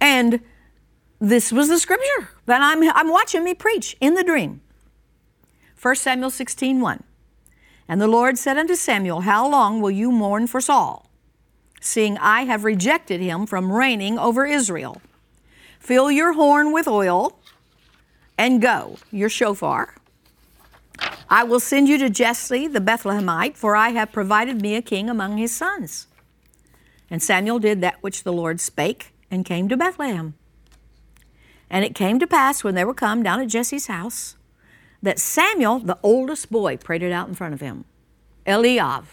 And 0.00 0.40
this 1.18 1.52
was 1.52 1.68
the 1.68 1.78
scripture 1.78 2.30
that 2.46 2.60
I'm, 2.60 2.82
I'm 2.90 3.10
watching 3.10 3.44
me 3.44 3.54
preach 3.54 3.96
in 4.00 4.14
the 4.14 4.24
dream. 4.24 4.60
1 5.80 5.96
Samuel 5.96 6.30
16 6.30 6.80
1. 6.80 7.02
And 7.88 8.00
the 8.00 8.08
Lord 8.08 8.38
said 8.38 8.58
unto 8.58 8.74
Samuel, 8.74 9.20
How 9.20 9.48
long 9.48 9.80
will 9.80 9.90
you 9.90 10.10
mourn 10.10 10.46
for 10.46 10.60
Saul, 10.60 11.08
seeing 11.80 12.18
I 12.18 12.42
have 12.42 12.64
rejected 12.64 13.20
him 13.20 13.46
from 13.46 13.72
reigning 13.72 14.18
over 14.18 14.44
Israel? 14.44 15.00
Fill 15.78 16.10
your 16.10 16.32
horn 16.32 16.72
with 16.72 16.88
oil 16.88 17.38
and 18.36 18.60
go, 18.60 18.96
your 19.12 19.28
shofar. 19.28 19.94
I 21.28 21.44
will 21.44 21.60
send 21.60 21.88
you 21.88 21.98
to 21.98 22.10
Jesse 22.10 22.66
the 22.66 22.80
Bethlehemite, 22.80 23.56
for 23.56 23.76
I 23.76 23.90
have 23.90 24.12
provided 24.12 24.60
me 24.60 24.74
a 24.76 24.82
king 24.82 25.08
among 25.08 25.36
his 25.36 25.54
sons. 25.54 26.06
And 27.10 27.22
Samuel 27.22 27.58
did 27.58 27.80
that 27.82 28.02
which 28.02 28.24
the 28.24 28.32
Lord 28.32 28.60
spake 28.60 29.12
and 29.30 29.44
came 29.44 29.68
to 29.68 29.76
Bethlehem. 29.76 30.34
And 31.68 31.84
it 31.84 31.94
came 31.94 32.18
to 32.18 32.26
pass 32.26 32.62
when 32.62 32.74
they 32.74 32.84
were 32.84 32.94
come 32.94 33.22
down 33.22 33.40
at 33.40 33.48
Jesse's 33.48 33.86
house 33.86 34.36
that 35.02 35.18
Samuel, 35.18 35.80
the 35.80 35.98
oldest 36.02 36.50
boy, 36.50 36.76
prayed 36.76 37.02
it 37.02 37.12
out 37.12 37.28
in 37.28 37.34
front 37.34 37.54
of 37.54 37.60
him, 37.60 37.84
Eliav. 38.46 39.04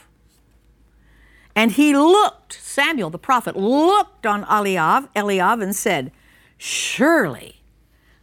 And 1.55 1.73
he 1.73 1.95
looked, 1.95 2.53
Samuel 2.53 3.09
the 3.09 3.19
prophet 3.19 3.55
looked 3.55 4.25
on 4.25 4.43
Eliav, 4.45 5.09
Eliav 5.15 5.61
and 5.61 5.75
said, 5.75 6.11
Surely 6.57 7.61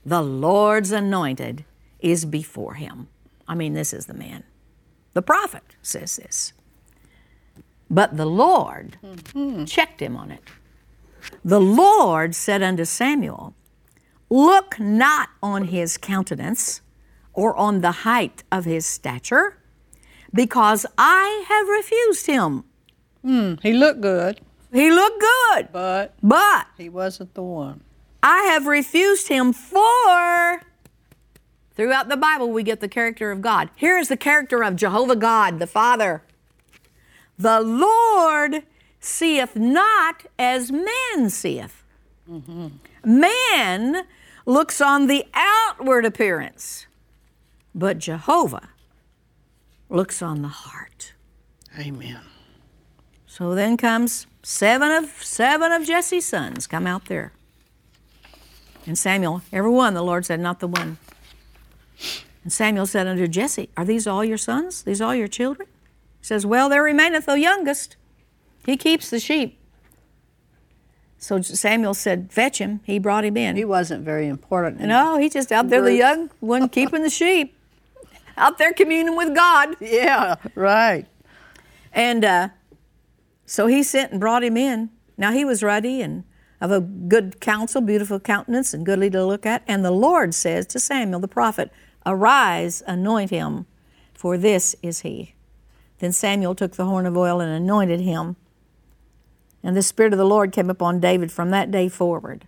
the 0.04 0.22
Lord's 0.22 0.90
anointed 0.90 1.64
is 2.00 2.24
before 2.24 2.74
him. 2.74 3.08
I 3.46 3.54
mean, 3.54 3.74
this 3.74 3.92
is 3.92 4.06
the 4.06 4.14
man. 4.14 4.44
The 5.12 5.22
prophet 5.22 5.76
says 5.82 6.16
this. 6.16 6.52
But 7.90 8.16
the 8.16 8.26
Lord 8.26 8.96
hmm. 9.32 9.64
checked 9.64 10.00
him 10.00 10.16
on 10.16 10.30
it. 10.30 10.42
The 11.44 11.60
Lord 11.60 12.34
said 12.34 12.62
unto 12.62 12.84
Samuel, 12.84 13.54
Look 14.28 14.78
not 14.78 15.30
on 15.42 15.64
his 15.64 15.98
countenance 15.98 16.82
or 17.32 17.56
on 17.56 17.80
the 17.80 17.92
height 17.92 18.44
of 18.52 18.64
his 18.64 18.86
stature, 18.86 19.58
because 20.32 20.86
I 20.96 21.44
have 21.48 21.68
refused 21.68 22.26
him. 22.26 22.64
Hmm, 23.22 23.54
he 23.62 23.72
looked 23.72 24.00
good, 24.00 24.40
He 24.72 24.90
looked 24.90 25.20
good, 25.20 25.68
but 25.72 26.14
but 26.22 26.66
he 26.78 26.88
wasn't 26.88 27.34
the 27.34 27.42
one. 27.42 27.82
I 28.22 28.42
have 28.52 28.66
refused 28.66 29.28
him 29.28 29.52
for. 29.52 30.62
Throughout 31.74 32.08
the 32.08 32.16
Bible, 32.16 32.50
we 32.50 32.62
get 32.62 32.80
the 32.80 32.88
character 32.88 33.30
of 33.30 33.40
God. 33.40 33.70
Here 33.74 33.96
is 33.98 34.08
the 34.08 34.16
character 34.16 34.62
of 34.62 34.76
Jehovah 34.76 35.16
God, 35.16 35.58
the 35.58 35.66
Father. 35.66 36.22
The 37.38 37.60
Lord 37.60 38.64
seeth 39.00 39.56
not 39.56 40.26
as 40.38 40.70
man 40.70 41.30
seeth. 41.30 41.82
Man 43.04 44.04
looks 44.46 44.80
on 44.80 45.06
the 45.06 45.26
outward 45.34 46.04
appearance, 46.04 46.86
but 47.74 47.98
Jehovah 47.98 48.68
looks 49.88 50.22
on 50.22 50.42
the 50.42 50.48
heart. 50.48 51.14
Amen. 51.78 52.20
So 53.26 53.54
then 53.54 53.76
comes 53.76 54.26
seven 54.42 54.90
of 54.90 55.10
seven 55.22 55.72
of 55.72 55.86
Jesse's 55.86 56.26
sons 56.26 56.66
come 56.66 56.86
out 56.86 57.06
there. 57.06 57.32
And 58.86 58.98
Samuel, 58.98 59.42
every 59.52 59.70
one, 59.70 59.94
the 59.94 60.02
Lord 60.02 60.24
said, 60.24 60.40
not 60.40 60.60
the 60.60 60.66
one. 60.66 60.98
And 62.42 62.52
Samuel 62.52 62.86
said 62.86 63.06
unto 63.06 63.28
Jesse, 63.28 63.68
Are 63.76 63.84
these 63.84 64.06
all 64.06 64.24
your 64.24 64.38
sons? 64.38 64.82
These 64.82 65.00
all 65.00 65.14
your 65.14 65.28
children? 65.28 65.68
He 66.20 66.26
says, 66.26 66.46
Well, 66.46 66.68
there 66.68 66.82
remaineth 66.82 67.26
the 67.26 67.38
youngest. 67.38 67.96
He 68.64 68.76
keeps 68.76 69.10
the 69.10 69.20
sheep. 69.20 69.58
So 71.18 71.40
Samuel 71.42 71.94
said, 71.94 72.32
Fetch 72.32 72.58
him. 72.58 72.80
He 72.84 72.98
brought 72.98 73.24
him 73.24 73.36
in. 73.36 73.56
He 73.56 73.64
wasn't 73.64 74.04
very 74.04 74.26
important. 74.26 74.80
no, 74.80 75.18
he's 75.18 75.34
just 75.34 75.52
out 75.52 75.68
there, 75.68 75.82
the 75.82 75.94
young 75.94 76.30
one 76.40 76.68
keeping 76.70 77.02
the 77.02 77.10
sheep, 77.10 77.56
out 78.36 78.58
there 78.58 78.72
communing 78.72 79.16
with 79.16 79.34
God. 79.34 79.76
Yeah, 79.80 80.36
right. 80.54 81.06
And 81.92 82.24
uh, 82.24 82.48
so 83.44 83.66
he 83.66 83.82
sent 83.82 84.12
and 84.12 84.20
brought 84.20 84.42
him 84.42 84.56
in. 84.56 84.90
Now 85.18 85.32
he 85.32 85.44
was 85.44 85.62
ruddy 85.62 86.00
and 86.00 86.24
of 86.60 86.70
a 86.70 86.80
good 86.80 87.40
counsel, 87.40 87.80
beautiful 87.80 88.20
countenance, 88.20 88.74
and 88.74 88.84
goodly 88.84 89.10
to 89.10 89.24
look 89.24 89.46
at. 89.46 89.62
And 89.66 89.84
the 89.84 89.90
Lord 89.90 90.34
says 90.34 90.66
to 90.68 90.80
Samuel 90.80 91.20
the 91.20 91.28
prophet, 91.28 91.72
Arise, 92.04 92.82
anoint 92.86 93.30
him, 93.30 93.66
for 94.14 94.36
this 94.36 94.76
is 94.82 95.00
he. 95.00 95.34
Then 95.98 96.12
Samuel 96.12 96.54
took 96.54 96.72
the 96.72 96.86
horn 96.86 97.06
of 97.06 97.16
oil 97.16 97.40
and 97.40 97.52
anointed 97.52 98.00
him. 98.00 98.36
And 99.62 99.76
the 99.76 99.82
Spirit 99.82 100.12
of 100.12 100.18
the 100.18 100.24
Lord 100.24 100.52
came 100.52 100.70
upon 100.70 101.00
David 101.00 101.30
from 101.30 101.50
that 101.50 101.70
day 101.70 101.88
forward. 101.88 102.46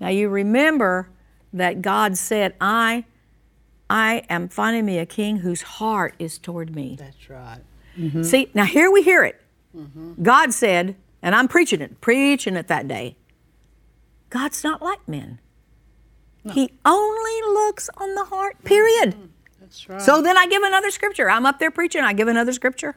Now 0.00 0.08
you 0.08 0.28
remember 0.28 1.08
that 1.52 1.82
God 1.82 2.16
said, 2.16 2.54
I, 2.60 3.04
I 3.88 4.24
am 4.28 4.48
finding 4.48 4.84
me 4.84 4.98
a 4.98 5.06
king 5.06 5.38
whose 5.38 5.62
heart 5.62 6.14
is 6.18 6.38
toward 6.38 6.74
me. 6.74 6.96
That's 6.98 7.30
right. 7.30 7.60
Mm-hmm. 7.96 8.22
See, 8.22 8.50
now 8.54 8.64
here 8.64 8.90
we 8.90 9.02
hear 9.02 9.24
it. 9.24 9.40
God 10.22 10.52
said, 10.52 10.96
and 11.22 11.34
I'm 11.34 11.48
preaching 11.48 11.80
it, 11.80 12.00
preaching 12.00 12.56
it 12.56 12.68
that 12.68 12.88
day. 12.88 13.16
God's 14.30 14.62
not 14.64 14.82
like 14.82 15.06
men. 15.08 15.40
He 16.52 16.72
only 16.84 17.42
looks 17.42 17.90
on 17.98 18.14
the 18.14 18.24
heart, 18.24 18.56
mm-hmm. 18.56 18.66
period. 18.66 19.16
That's 19.60 19.88
right. 19.88 20.00
So 20.00 20.22
then 20.22 20.38
I 20.38 20.46
give 20.46 20.62
another 20.62 20.90
scripture. 20.90 21.28
I'm 21.28 21.44
up 21.44 21.58
there 21.58 21.70
preaching, 21.70 22.02
I 22.02 22.14
give 22.14 22.28
another 22.28 22.52
scripture. 22.52 22.96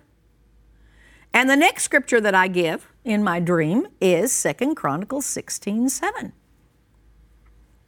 And 1.34 1.50
the 1.50 1.56
next 1.56 1.84
scripture 1.84 2.22
that 2.22 2.34
I 2.34 2.48
give 2.48 2.91
in 3.04 3.24
my 3.24 3.40
dream 3.40 3.88
is 4.00 4.32
Second 4.32 4.76
Chronicles 4.76 5.26
16 5.26 5.90
7. 5.90 6.34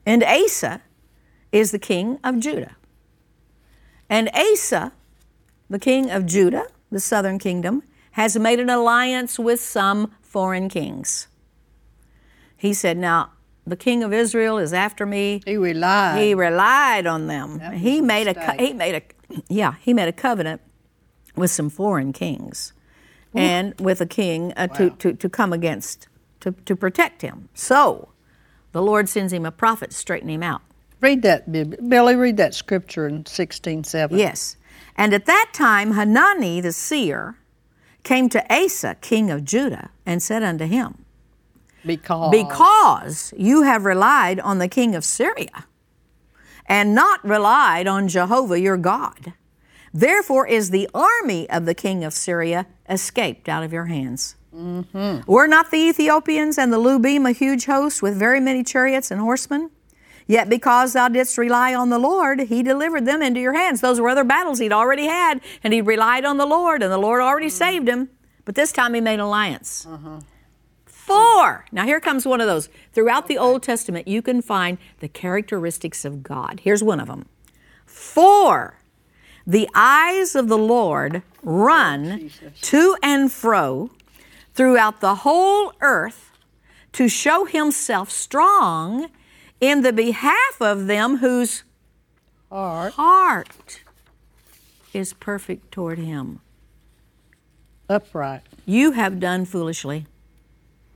And 0.05 0.23
Asa 0.23 0.81
is 1.51 1.71
the 1.71 1.79
king 1.79 2.19
of 2.23 2.39
Judah. 2.39 2.75
And 4.09 4.29
Asa, 4.33 4.91
the 5.69 5.79
king 5.79 6.09
of 6.11 6.25
Judah, 6.25 6.67
the 6.91 6.99
southern 6.99 7.39
kingdom, 7.39 7.83
has 8.11 8.37
made 8.37 8.59
an 8.59 8.69
alliance 8.69 9.39
with 9.39 9.59
some 9.59 10.11
foreign 10.21 10.69
kings. 10.69 11.27
He 12.55 12.73
said, 12.73 12.97
Now, 12.97 13.31
the 13.65 13.77
king 13.77 14.03
of 14.03 14.11
Israel 14.13 14.57
is 14.57 14.73
after 14.73 15.05
me. 15.05 15.41
he 15.45 15.57
relied. 15.57 16.21
He 16.21 16.33
relied 16.35 17.07
on 17.07 17.27
them. 17.27 17.59
That 17.59 17.73
was 17.73 17.81
He 17.81 18.01
made 18.01 18.27
a 18.27 18.55
he 18.61 18.73
made 18.73 18.95
a 18.95 19.41
yeah 19.47 19.75
he 19.79 19.93
made 19.93 20.07
a 20.09 20.13
covenant 20.13 20.61
with 21.35 21.49
some 21.49 21.69
foreign 21.69 22.13
kings, 22.13 22.73
and 23.35 23.79
with 23.79 24.01
a 24.01 24.05
king 24.05 24.53
uh, 24.55 24.67
to, 24.67 24.89
Wow. 24.89 24.95
to 24.99 25.13
to 25.13 25.29
come 25.29 25.53
against 25.53 26.07
to 26.41 26.51
to 26.65 26.75
protect 26.75 27.21
him. 27.21 27.49
So, 27.53 28.09
the 28.71 28.81
Lord 28.81 29.09
sends 29.09 29.33
him 29.33 29.45
a 29.45 29.51
prophet 29.51 29.91
to 29.91 29.95
straighten 29.95 30.29
him 30.29 30.43
out. 30.43 30.61
read 31.01 31.21
that, 31.23 31.49
Billye. 31.51 32.17
Read 32.17 32.37
that 32.37 32.53
scripture 32.53 33.07
in 33.07 33.25
sixteen 33.25 33.83
seven. 33.83 34.17
Yes, 34.17 34.57
and 34.95 35.13
at 35.13 35.25
that 35.25 35.51
time 35.53 35.91
Hanani 35.91 36.61
the 36.61 36.71
seer 36.71 37.37
came 38.03 38.29
to 38.29 38.43
Asa 38.53 38.95
king 39.01 39.31
of 39.31 39.45
Judah 39.45 39.89
and 40.05 40.21
said 40.21 40.43
unto 40.43 40.65
him. 40.65 41.05
Because. 41.85 42.31
Because 42.31 43.33
you 43.37 43.63
have 43.63 43.83
relied 43.85 44.39
on 44.39 44.59
the 44.59 44.67
king 44.67 44.95
of 44.95 45.03
Syria 45.03 45.65
and 46.65 46.95
not 46.95 47.23
relied 47.25 47.87
on 47.87 48.07
Jehovah 48.07 48.59
your 48.59 48.77
God. 48.77 49.33
Therefore 49.93 50.47
is 50.47 50.71
the 50.71 50.89
army 50.93 51.49
of 51.49 51.65
the 51.65 51.75
king 51.75 52.03
of 52.03 52.13
Syria 52.13 52.65
escaped 52.89 53.47
out 53.47 53.63
of 53.63 53.71
your 53.71 53.85
hands. 53.85 54.35
Were 54.51 55.47
not 55.47 55.71
the 55.71 55.77
Ethiopians 55.89 56.57
and 56.57 56.71
the 56.71 56.77
Lubim 56.77 57.27
a 57.27 57.31
huge 57.31 57.65
host 57.65 58.01
with 58.01 58.17
very 58.17 58.39
many 58.39 58.63
chariots 58.63 59.11
and 59.11 59.19
horsemen? 59.21 59.69
Yet 60.25 60.49
because 60.49 60.93
thou 60.93 61.09
didst 61.09 61.37
rely 61.37 61.75
on 61.75 61.89
the 61.89 61.99
Lord, 61.99 62.39
he 62.39 62.63
delivered 62.63 63.05
them 63.05 63.21
into 63.21 63.39
your 63.39 63.53
hands. 63.53 63.81
Those 63.81 63.99
were 63.99 64.09
other 64.09 64.23
battles 64.23 64.59
he'd 64.59 64.71
already 64.71 65.05
had, 65.05 65.41
and 65.63 65.73
he 65.73 65.81
relied 65.81 66.23
on 66.23 66.37
the 66.37 66.45
Lord, 66.45 66.81
and 66.81 66.91
the 66.91 66.97
Lord 66.97 67.21
already 67.21 67.49
saved 67.49 67.87
him. 67.87 68.09
But 68.45 68.55
this 68.55 68.71
time 68.71 68.93
he 68.93 69.01
made 69.01 69.19
alliance. 69.19 69.85
Four. 70.85 71.65
Now 71.71 71.85
here 71.85 71.99
comes 71.99 72.25
one 72.25 72.39
of 72.39 72.47
those. 72.47 72.69
Throughout 72.93 73.27
the 73.27 73.37
Old 73.37 73.63
Testament, 73.63 74.07
you 74.07 74.21
can 74.21 74.41
find 74.41 74.77
the 74.99 75.09
characteristics 75.09 76.05
of 76.05 76.23
God. 76.23 76.61
Here's 76.63 76.83
one 76.83 76.99
of 76.99 77.07
them. 77.07 77.25
For 77.85 78.79
the 79.45 79.67
eyes 79.75 80.35
of 80.35 80.47
the 80.47 80.57
Lord 80.57 81.21
run 81.41 82.29
to 82.61 82.95
and 83.03 83.31
fro 83.31 83.91
throughout 84.53 85.01
the 85.01 85.15
whole 85.15 85.73
earth 85.81 86.31
to 86.93 87.07
show 87.09 87.45
himself 87.45 88.09
strong 88.11 89.09
in 89.59 89.81
the 89.81 89.93
behalf 89.93 90.61
of 90.61 90.87
them 90.87 91.17
whose 91.17 91.63
Heart 92.49 92.93
heart 92.93 93.81
is 94.93 95.13
perfect 95.13 95.71
toward 95.71 95.97
him. 95.97 96.39
upright. 97.89 98.41
You 98.65 98.91
have 98.91 99.19
done 99.19 99.45
foolishly. 99.45 100.05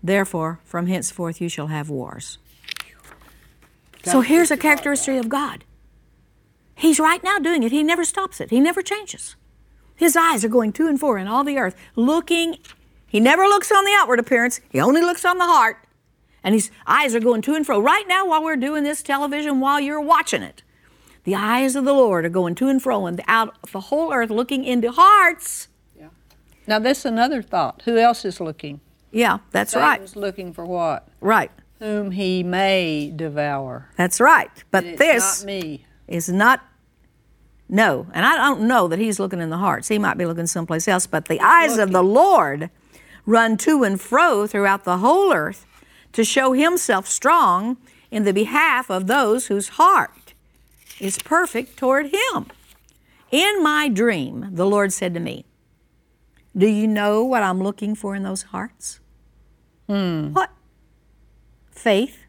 Therefore, 0.04 0.60
from 0.64 0.86
henceforth 0.86 1.42
you 1.42 1.50
shall 1.50 1.68
have 1.68 1.90
wars. 1.90 2.38
So 4.04 4.22
here's 4.22 4.52
a 4.52 4.58
characteristic 4.58 5.18
of 5.20 5.28
God. 5.28 5.64
He's 6.78 7.00
right 7.00 7.24
now 7.24 7.40
doing 7.40 7.64
it. 7.64 7.72
He 7.72 7.84
never 7.84 8.06
stops 8.06 8.40
it. 8.40 8.52
He 8.52 8.60
never 8.60 8.82
changes. 8.82 9.36
His 9.96 10.16
eyes 10.16 10.46
are 10.46 10.50
going 10.50 10.72
to 10.74 10.88
and 10.88 11.00
fro 11.00 11.16
in 11.16 11.28
all 11.28 11.44
the 11.44 11.58
earth, 11.58 11.76
looking. 11.96 12.58
He 13.08 13.20
never 13.20 13.44
looks 13.44 13.72
on 13.72 13.84
the 13.84 13.94
outward 13.94 14.20
appearance, 14.20 14.62
he 14.70 14.80
only 14.80 15.02
looks 15.02 15.26
on 15.26 15.38
the 15.40 15.46
heart. 15.46 15.78
And 16.44 16.54
his 16.54 16.70
eyes 16.86 17.16
are 17.16 17.20
going 17.20 17.42
to 17.42 17.56
and 17.56 17.66
fro. 17.66 17.80
Right 17.80 18.08
now, 18.08 18.28
while 18.28 18.44
we're 18.44 18.56
doing 18.56 18.84
this 18.84 19.02
television, 19.02 19.60
while 19.60 19.80
you're 19.80 20.00
watching 20.00 20.44
it, 20.44 20.62
the 21.24 21.36
eyes 21.36 21.76
of 21.76 21.84
the 21.84 21.94
Lord 21.94 22.26
are 22.26 22.30
going 22.30 22.56
to 22.56 22.70
and 22.70 22.82
fro 22.82 23.06
and 23.08 23.18
the 23.18 23.24
out 23.28 23.56
the 23.72 23.82
whole 23.82 24.14
earth 24.14 24.30
looking 24.30 24.64
into 24.64 24.92
hearts. 24.92 25.68
Yeah. 26.00 26.10
Now, 26.68 26.80
this 26.80 27.00
is 27.00 27.06
another 27.06 27.42
thought. 27.42 27.82
Who 27.86 27.98
else 27.98 28.24
is 28.24 28.40
looking? 28.40 28.80
Yeah, 29.12 29.40
that's 29.52 29.74
Satan's 29.74 30.16
right. 30.16 30.22
looking 30.22 30.54
for 30.54 30.66
what? 30.66 31.08
Right. 31.20 31.52
Whom 31.80 32.12
he 32.12 32.44
may 32.44 33.12
devour. 33.14 33.90
That's 33.98 34.20
right. 34.20 34.52
But 34.72 34.98
this 34.98 35.42
not 35.42 35.48
me. 35.48 35.86
is 36.08 36.30
not 36.30 36.62
no. 37.70 38.08
And 38.14 38.26
i 38.26 38.36
don't 38.36 38.62
know 38.62 38.88
that 38.88 39.00
he's 39.00 39.20
looking 39.20 39.40
in 39.40 39.50
the 39.50 39.58
hearts. 39.58 39.88
He 39.88 40.00
might 40.00 40.18
be 40.18 40.26
looking 40.26 40.48
someplace 40.48 40.88
else 40.88 41.08
but 41.08 41.28
the 41.28 41.40
eyes 41.42 41.78
of 41.78 41.92
the 41.92 42.04
lord 42.04 42.70
run 43.26 43.58
to 43.58 43.84
and 43.84 44.00
fro 44.00 44.48
throughout 44.48 44.84
the 44.84 44.98
whole 45.00 45.34
earth 45.34 45.66
to 46.14 46.24
show 46.24 46.54
himself 46.54 47.08
strong 47.08 47.78
in 48.10 48.24
the 48.24 48.34
behalf 48.34 48.90
of 48.90 49.08
those 49.08 49.48
whose 49.48 49.70
heart 49.70 50.34
is 51.00 51.20
perfect 51.20 51.78
toward 51.78 52.08
him. 52.08 52.48
In 53.32 53.62
my 53.62 53.90
dream 53.90 54.50
the 54.52 54.66
lord 54.66 54.94
said 54.94 55.14
to 55.14 55.20
me 55.20 55.46
do 56.56 56.68
you 56.68 56.88
know 56.88 57.24
what 57.24 57.44
i'm 57.44 57.62
looking 57.62 57.94
for 57.96 58.16
in 58.16 58.24
those 58.24 58.44
hearts? 58.44 59.00
Hmm. 59.88 60.34
what? 60.34 60.52
Faith 61.72 62.27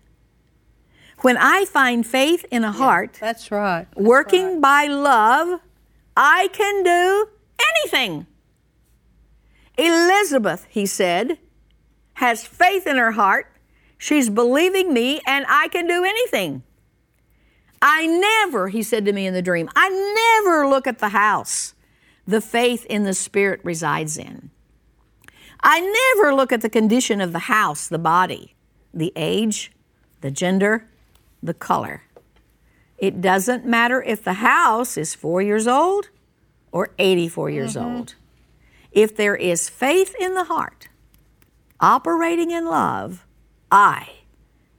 when 1.21 1.37
i 1.37 1.65
find 1.65 2.07
faith 2.07 2.45
in 2.51 2.65
a 2.65 2.73
heart 2.73 3.17
That's 3.21 3.51
right. 3.51 3.87
That's 3.95 4.07
working 4.07 4.47
right. 4.47 4.61
by 4.61 4.87
love, 4.87 5.61
I 6.17 6.49
can 6.53 6.83
do 6.83 7.29
anything. 7.77 8.27
Elizabeth, 9.77 10.67
he 10.69 10.85
said, 10.87 11.39
has 12.15 12.45
faith 12.45 12.87
in 12.87 12.97
her 12.97 13.13
heart. 13.13 13.47
She's 13.97 14.29
believing 14.29 14.93
me, 14.93 15.21
and 15.27 15.45
I 15.49 15.69
can 15.69 15.87
do 15.87 16.05
anything. 16.05 16.65
I 17.81 18.07
never, 18.07 18.69
he 18.69 18.83
said 18.83 19.05
to 19.05 19.13
me 19.13 19.27
in 19.27 19.35
the 19.35 19.43
dream, 19.43 19.69
I 19.77 19.89
never 20.43 20.67
look 20.67 20.87
at 20.89 20.99
the 20.99 21.11
house 21.11 21.75
the 22.27 22.41
faith 22.43 22.85
in 22.91 23.05
the 23.05 23.15
Spirit 23.15 23.61
resides 23.65 24.19
in. 24.19 24.51
I 25.63 25.81
never 25.81 26.35
look 26.35 26.53
at 26.53 26.61
the 26.61 26.69
condition 26.69 27.21
of 27.21 27.33
the 27.33 27.39
house, 27.39 27.89
the 27.89 27.99
body, 27.99 28.55
the 28.93 29.13
age, 29.17 29.73
the 30.21 30.31
gender, 30.31 30.89
the 31.43 31.55
color. 31.55 32.03
It 32.97 33.21
doesn't 33.21 33.65
matter 33.65 34.03
if 34.03 34.25
the 34.25 34.35
house 34.35 34.97
is 34.97 35.15
four 35.15 35.41
years 35.41 35.67
old 35.67 36.09
or 36.73 36.91
84 36.99 37.51
years 37.51 37.77
mm-hmm. 37.77 37.97
old. 37.97 38.15
If 38.91 39.17
there 39.17 39.37
is 39.37 39.69
faith 39.69 40.15
in 40.19 40.35
the 40.35 40.45
heart, 40.45 40.89
operating 41.81 42.51
in 42.51 42.67
love, 42.67 43.27
I 43.71 44.11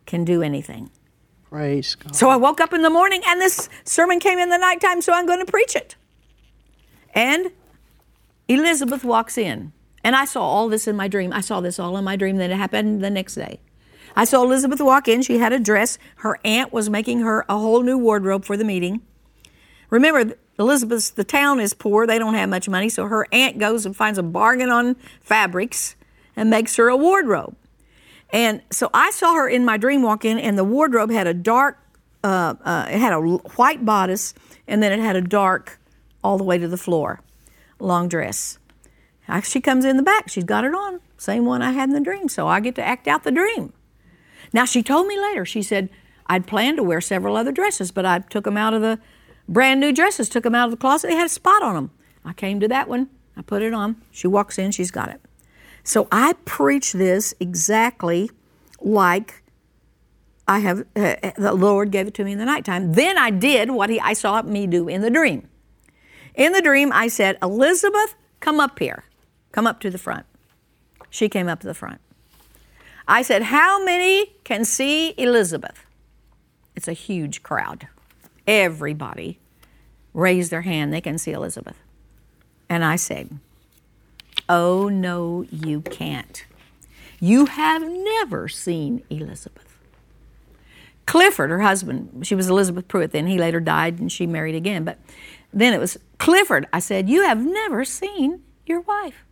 can 0.05 0.25
do 0.25 0.41
anything. 0.41 0.89
Praise 1.49 1.95
God. 1.95 2.15
So 2.15 2.29
I 2.29 2.35
woke 2.35 2.59
up 2.59 2.73
in 2.73 2.81
the 2.81 2.89
morning 2.89 3.21
and 3.25 3.39
this 3.39 3.69
sermon 3.83 4.19
came 4.19 4.37
in 4.37 4.49
the 4.49 4.57
nighttime, 4.57 5.01
so 5.01 5.13
I'm 5.13 5.25
going 5.25 5.43
to 5.43 5.51
preach 5.51 5.75
it. 5.75 5.95
And 7.13 7.51
Elizabeth 8.47 9.03
walks 9.03 9.37
in. 9.37 9.71
And 10.03 10.15
I 10.15 10.25
saw 10.25 10.41
all 10.41 10.69
this 10.69 10.87
in 10.87 10.95
my 10.95 11.07
dream. 11.07 11.33
I 11.33 11.41
saw 11.41 11.59
this 11.59 11.79
all 11.79 11.97
in 11.97 12.03
my 12.03 12.15
dream. 12.15 12.37
Then 12.37 12.51
it 12.51 12.55
happened 12.55 13.03
the 13.03 13.09
next 13.09 13.35
day. 13.35 13.59
I 14.15 14.25
saw 14.25 14.43
Elizabeth 14.43 14.81
walk 14.81 15.07
in. 15.07 15.21
She 15.21 15.37
had 15.37 15.53
a 15.53 15.59
dress. 15.59 15.97
Her 16.17 16.39
aunt 16.43 16.73
was 16.73 16.89
making 16.89 17.19
her 17.19 17.45
a 17.47 17.57
whole 17.57 17.83
new 17.83 17.97
wardrobe 17.97 18.45
for 18.45 18.57
the 18.57 18.63
meeting. 18.63 19.01
Remember, 19.89 20.35
Elizabeth's, 20.57 21.09
the 21.09 21.23
town 21.23 21.59
is 21.59 21.73
poor. 21.73 22.05
They 22.05 22.19
don't 22.19 22.33
have 22.33 22.49
much 22.49 22.67
money. 22.67 22.89
So 22.89 23.05
her 23.05 23.27
aunt 23.31 23.57
goes 23.57 23.85
and 23.85 23.95
finds 23.95 24.19
a 24.19 24.23
bargain 24.23 24.69
on 24.69 24.95
fabrics 25.21 25.95
and 26.35 26.49
makes 26.49 26.75
her 26.75 26.89
a 26.89 26.97
wardrobe. 26.97 27.55
And 28.31 28.61
so 28.69 28.89
I 28.93 29.09
saw 29.11 29.33
her 29.35 29.47
in 29.49 29.65
my 29.65 29.77
dream 29.77 30.03
walk 30.03 30.23
in, 30.23 30.37
and 30.37 30.57
the 30.57 30.63
wardrobe 30.63 31.09
had 31.09 31.25
a 31.25 31.33
dark, 31.33 31.79
uh, 32.23 32.53
uh, 32.63 32.85
it 32.87 32.99
had 32.99 33.13
a 33.13 33.19
white 33.19 33.83
bodice, 33.83 34.35
and 34.67 34.83
then 34.83 34.91
it 34.91 34.99
had 34.99 35.15
a 35.15 35.21
dark 35.21 35.79
all 36.23 36.37
the 36.37 36.43
way 36.43 36.57
to 36.59 36.67
the 36.67 36.77
floor, 36.77 37.21
long 37.79 38.07
dress. 38.07 38.59
She 39.43 39.61
comes 39.61 39.85
in 39.85 39.97
the 39.97 40.03
back. 40.03 40.29
She's 40.29 40.43
got 40.43 40.63
it 40.63 40.73
on, 40.73 41.01
same 41.17 41.45
one 41.45 41.61
I 41.61 41.71
had 41.71 41.89
in 41.89 41.95
the 41.95 42.01
dream. 42.01 42.29
So 42.29 42.47
I 42.47 42.59
get 42.59 42.75
to 42.75 42.83
act 42.83 43.07
out 43.07 43.23
the 43.23 43.31
dream. 43.31 43.73
Now 44.53 44.65
she 44.65 44.83
told 44.83 45.07
me 45.07 45.19
later. 45.19 45.45
She 45.45 45.61
said 45.61 45.89
I'd 46.27 46.47
planned 46.47 46.77
to 46.77 46.83
wear 46.83 47.01
several 47.01 47.35
other 47.35 47.51
dresses, 47.51 47.91
but 47.91 48.05
I 48.05 48.19
took 48.19 48.45
them 48.45 48.57
out 48.57 48.73
of 48.73 48.81
the 48.81 48.99
brand 49.47 49.79
new 49.79 49.91
dresses. 49.91 50.29
Took 50.29 50.43
them 50.43 50.55
out 50.55 50.65
of 50.65 50.71
the 50.71 50.77
closet. 50.77 51.07
They 51.07 51.15
had 51.15 51.25
a 51.25 51.29
spot 51.29 51.63
on 51.63 51.75
them. 51.75 51.91
I 52.23 52.33
came 52.33 52.59
to 52.59 52.67
that 52.67 52.87
one. 52.87 53.09
I 53.35 53.41
put 53.41 53.61
it 53.61 53.73
on. 53.73 54.01
She 54.11 54.27
walks 54.27 54.57
in. 54.57 54.71
She's 54.71 54.91
got 54.91 55.09
it. 55.09 55.21
So 55.83 56.07
I 56.11 56.33
preach 56.45 56.91
this 56.91 57.33
exactly 57.39 58.29
like 58.81 59.43
I 60.47 60.59
have. 60.59 60.85
Uh, 60.95 61.15
the 61.37 61.53
Lord 61.53 61.91
gave 61.91 62.07
it 62.07 62.13
to 62.15 62.23
me 62.23 62.33
in 62.33 62.37
the 62.37 62.45
nighttime. 62.45 62.93
Then 62.93 63.17
I 63.17 63.31
did 63.31 63.71
what 63.71 63.89
he 63.89 63.99
I 63.99 64.13
saw 64.13 64.41
me 64.41 64.67
do 64.67 64.87
in 64.87 65.01
the 65.01 65.09
dream. 65.09 65.47
In 66.35 66.53
the 66.53 66.61
dream, 66.61 66.91
I 66.93 67.07
said, 67.07 67.37
Elizabeth, 67.41 68.15
come 68.39 68.59
up 68.59 68.79
here. 68.79 69.03
Come 69.51 69.65
up 69.65 69.79
to 69.81 69.89
the 69.89 69.97
front. 69.97 70.25
She 71.09 71.27
came 71.27 71.47
up 71.47 71.59
to 71.61 71.67
the 71.67 71.73
front. 71.73 71.99
I 73.09 73.23
said, 73.23 73.41
How 73.43 73.83
many 73.83 74.27
can 74.43 74.63
see 74.63 75.15
Elizabeth? 75.17 75.85
It's 76.75 76.87
a 76.87 76.93
huge 76.93 77.41
crowd. 77.41 77.87
Everybody 78.47 79.39
raised 80.13 80.51
their 80.51 80.61
hand. 80.61 80.93
They 80.93 81.01
can 81.01 81.17
see 81.17 81.31
Elizabeth. 81.31 81.75
And 82.69 82.85
I 82.85 82.95
said, 82.95 83.39
Oh, 84.47 84.89
no, 84.89 85.43
you 85.51 85.81
can't. 85.81 86.45
You 87.19 87.47
have 87.47 87.81
never 87.81 88.47
seen 88.47 89.03
Elizabeth. 89.09 89.77
Clifford, 91.07 91.49
her 91.49 91.61
husband, 91.61 92.27
she 92.27 92.35
was 92.35 92.47
Elizabeth 92.47 92.87
Pruitt 92.87 93.11
then. 93.11 93.25
He 93.25 93.39
later 93.39 93.59
died 93.59 93.99
and 93.99 94.11
she 94.11 94.27
married 94.27 94.53
again. 94.53 94.83
But 94.83 94.99
then 95.51 95.73
it 95.73 95.79
was 95.79 95.97
Clifford. 96.19 96.67
I 96.71 96.77
said, 96.79 97.09
You 97.09 97.23
have 97.23 97.43
never 97.43 97.83
seen 97.83 98.43
your 98.67 98.81
wife. 98.81 99.25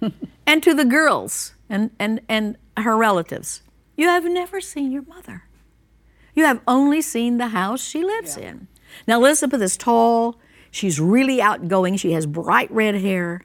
and 0.46 0.62
to 0.62 0.74
the 0.74 0.84
girls 0.84 1.54
and, 1.68 1.90
and, 1.98 2.20
and 2.28 2.56
her 2.76 2.96
relatives, 2.96 3.62
You 3.96 4.08
have 4.08 4.24
never 4.24 4.60
seen 4.60 4.92
your 4.92 5.02
mother. 5.02 5.44
You 6.34 6.44
have 6.44 6.60
only 6.68 7.02
seen 7.02 7.38
the 7.38 7.48
house 7.48 7.82
she 7.82 8.02
lives 8.02 8.36
in. 8.36 8.68
Now, 9.06 9.18
Elizabeth 9.18 9.60
is 9.60 9.76
tall. 9.76 10.38
She's 10.70 11.00
really 11.00 11.42
outgoing. 11.42 11.96
She 11.96 12.12
has 12.12 12.26
bright 12.26 12.70
red 12.70 12.94
hair. 12.94 13.42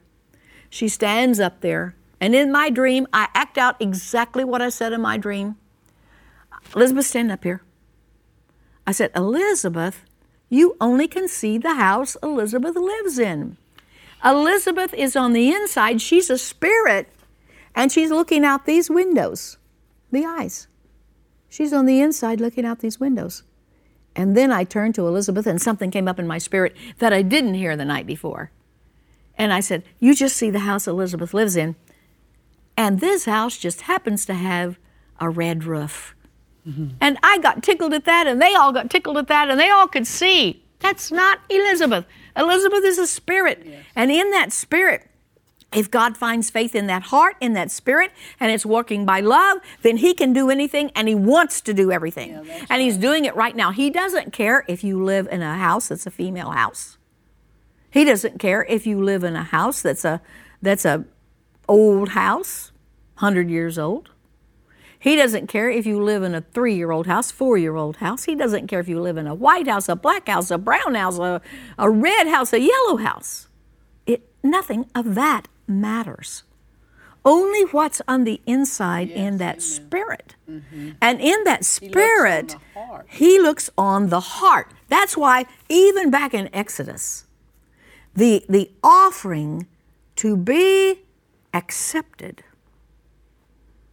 She 0.70 0.88
stands 0.88 1.40
up 1.40 1.60
there. 1.60 1.96
And 2.20 2.34
in 2.34 2.52
my 2.52 2.70
dream, 2.70 3.06
I 3.12 3.28
act 3.34 3.58
out 3.58 3.76
exactly 3.80 4.44
what 4.44 4.62
I 4.62 4.68
said 4.68 4.92
in 4.92 5.00
my 5.00 5.16
dream. 5.16 5.56
Elizabeth, 6.74 7.06
stand 7.06 7.32
up 7.32 7.44
here. 7.44 7.62
I 8.86 8.92
said, 8.92 9.10
Elizabeth, 9.14 10.04
you 10.48 10.76
only 10.80 11.08
can 11.08 11.28
see 11.28 11.58
the 11.58 11.74
house 11.74 12.16
Elizabeth 12.22 12.76
lives 12.76 13.18
in. 13.18 13.56
Elizabeth 14.24 14.94
is 14.94 15.16
on 15.16 15.32
the 15.32 15.52
inside. 15.52 16.00
She's 16.00 16.30
a 16.30 16.38
spirit, 16.38 17.08
and 17.74 17.90
she's 17.90 18.10
looking 18.10 18.44
out 18.44 18.66
these 18.66 18.90
windows, 18.90 19.58
the 20.10 20.24
eyes. 20.24 20.68
She's 21.48 21.72
on 21.72 21.86
the 21.86 22.00
inside 22.00 22.40
looking 22.40 22.64
out 22.64 22.80
these 22.80 22.98
windows. 22.98 23.42
And 24.16 24.36
then 24.36 24.52
I 24.52 24.64
turned 24.64 24.94
to 24.94 25.06
Elizabeth, 25.06 25.46
and 25.46 25.60
something 25.60 25.90
came 25.90 26.08
up 26.08 26.18
in 26.18 26.26
my 26.26 26.38
spirit 26.38 26.76
that 26.98 27.12
I 27.12 27.22
didn't 27.22 27.54
hear 27.54 27.76
the 27.76 27.84
night 27.84 28.06
before. 28.06 28.50
And 29.36 29.52
I 29.52 29.60
said, 29.60 29.82
You 29.98 30.14
just 30.14 30.36
see 30.36 30.50
the 30.50 30.60
house 30.60 30.86
Elizabeth 30.86 31.34
lives 31.34 31.56
in. 31.56 31.74
And 32.76 33.00
this 33.00 33.24
house 33.24 33.58
just 33.58 33.82
happens 33.82 34.24
to 34.26 34.34
have 34.34 34.78
a 35.20 35.28
red 35.28 35.64
roof. 35.64 36.14
Mm-hmm. 36.66 36.96
And 37.00 37.18
I 37.22 37.38
got 37.38 37.62
tickled 37.62 37.92
at 37.92 38.04
that, 38.04 38.26
and 38.26 38.40
they 38.40 38.54
all 38.54 38.72
got 38.72 38.90
tickled 38.90 39.18
at 39.18 39.28
that, 39.28 39.50
and 39.50 39.58
they 39.58 39.70
all 39.70 39.88
could 39.88 40.06
see 40.06 40.64
that's 40.80 41.10
not 41.10 41.40
Elizabeth. 41.48 42.04
Elizabeth 42.36 42.84
is 42.84 42.98
a 42.98 43.06
spirit. 43.06 43.66
And 43.96 44.10
in 44.10 44.30
that 44.32 44.52
spirit, 44.52 45.08
if 45.74 45.90
God 45.90 46.16
finds 46.16 46.50
faith 46.50 46.74
in 46.74 46.86
that 46.86 47.04
heart, 47.04 47.36
in 47.40 47.52
that 47.54 47.70
spirit, 47.70 48.12
and 48.40 48.50
it's 48.52 48.64
working 48.64 49.04
by 49.04 49.20
love, 49.20 49.58
then 49.82 49.98
He 49.98 50.14
can 50.14 50.32
do 50.32 50.50
anything 50.50 50.90
and 50.94 51.08
He 51.08 51.14
wants 51.14 51.60
to 51.62 51.74
do 51.74 51.90
everything. 51.90 52.46
and 52.68 52.82
He's 52.82 52.96
doing 52.96 53.24
it 53.24 53.34
right 53.34 53.54
now. 53.54 53.70
He 53.70 53.90
doesn't 53.90 54.32
care 54.32 54.64
if 54.68 54.84
you 54.84 55.02
live 55.02 55.28
in 55.30 55.42
a 55.42 55.56
house 55.56 55.88
that's 55.88 56.06
a 56.06 56.10
female 56.10 56.50
house. 56.50 56.98
He 57.90 58.04
doesn't 58.04 58.38
care 58.38 58.64
if 58.64 58.86
you 58.86 59.02
live 59.02 59.22
in 59.22 59.36
a 59.36 59.44
house 59.44 59.80
that's 59.82 60.04
a 60.04 60.20
that's 60.60 60.84
a 60.84 61.04
old 61.68 62.10
house, 62.10 62.72
100 63.18 63.50
years 63.50 63.78
old. 63.78 64.10
He 64.98 65.16
doesn't 65.16 65.48
care 65.48 65.70
if 65.70 65.84
you 65.84 66.02
live 66.02 66.22
in 66.22 66.34
a 66.34 66.40
three 66.40 66.74
year 66.74 66.90
old 66.90 67.06
house, 67.06 67.30
four 67.30 67.58
year 67.58 67.76
old 67.76 67.96
house. 67.96 68.24
He 68.24 68.34
doesn't 68.34 68.68
care 68.68 68.80
if 68.80 68.88
you 68.88 69.00
live 69.00 69.16
in 69.16 69.26
a 69.26 69.34
white 69.34 69.68
house, 69.68 69.88
a 69.88 69.94
black 69.94 70.28
house, 70.28 70.50
a 70.50 70.56
brown 70.56 70.94
house, 70.94 71.18
a, 71.18 71.42
a 71.78 71.90
red 71.90 72.26
house, 72.26 72.52
a 72.52 72.60
yellow 72.60 72.96
house. 72.96 73.48
It, 74.06 74.26
nothing 74.42 74.86
of 74.94 75.14
that 75.14 75.46
matters. 75.66 76.44
Only 77.24 77.62
what's 77.72 78.02
on 78.06 78.24
the 78.24 78.40
inside 78.46 79.10
in 79.10 79.38
that 79.38 79.62
spirit. 79.62 80.36
Mm-hmm. 80.48 80.90
And 81.00 81.20
in 81.20 81.44
that 81.44 81.64
spirit, 81.64 82.48
the 82.74 82.80
heart. 82.80 83.06
he 83.08 83.40
looks 83.40 83.70
on 83.78 84.10
the 84.10 84.20
heart. 84.20 84.70
That's 84.88 85.16
why, 85.16 85.46
even 85.68 86.10
back 86.10 86.34
in 86.34 86.50
Exodus, 86.52 87.24
The, 88.14 88.44
the 88.48 88.70
offering 88.82 89.66
to 90.16 90.36
be 90.36 91.00
accepted 91.52 92.44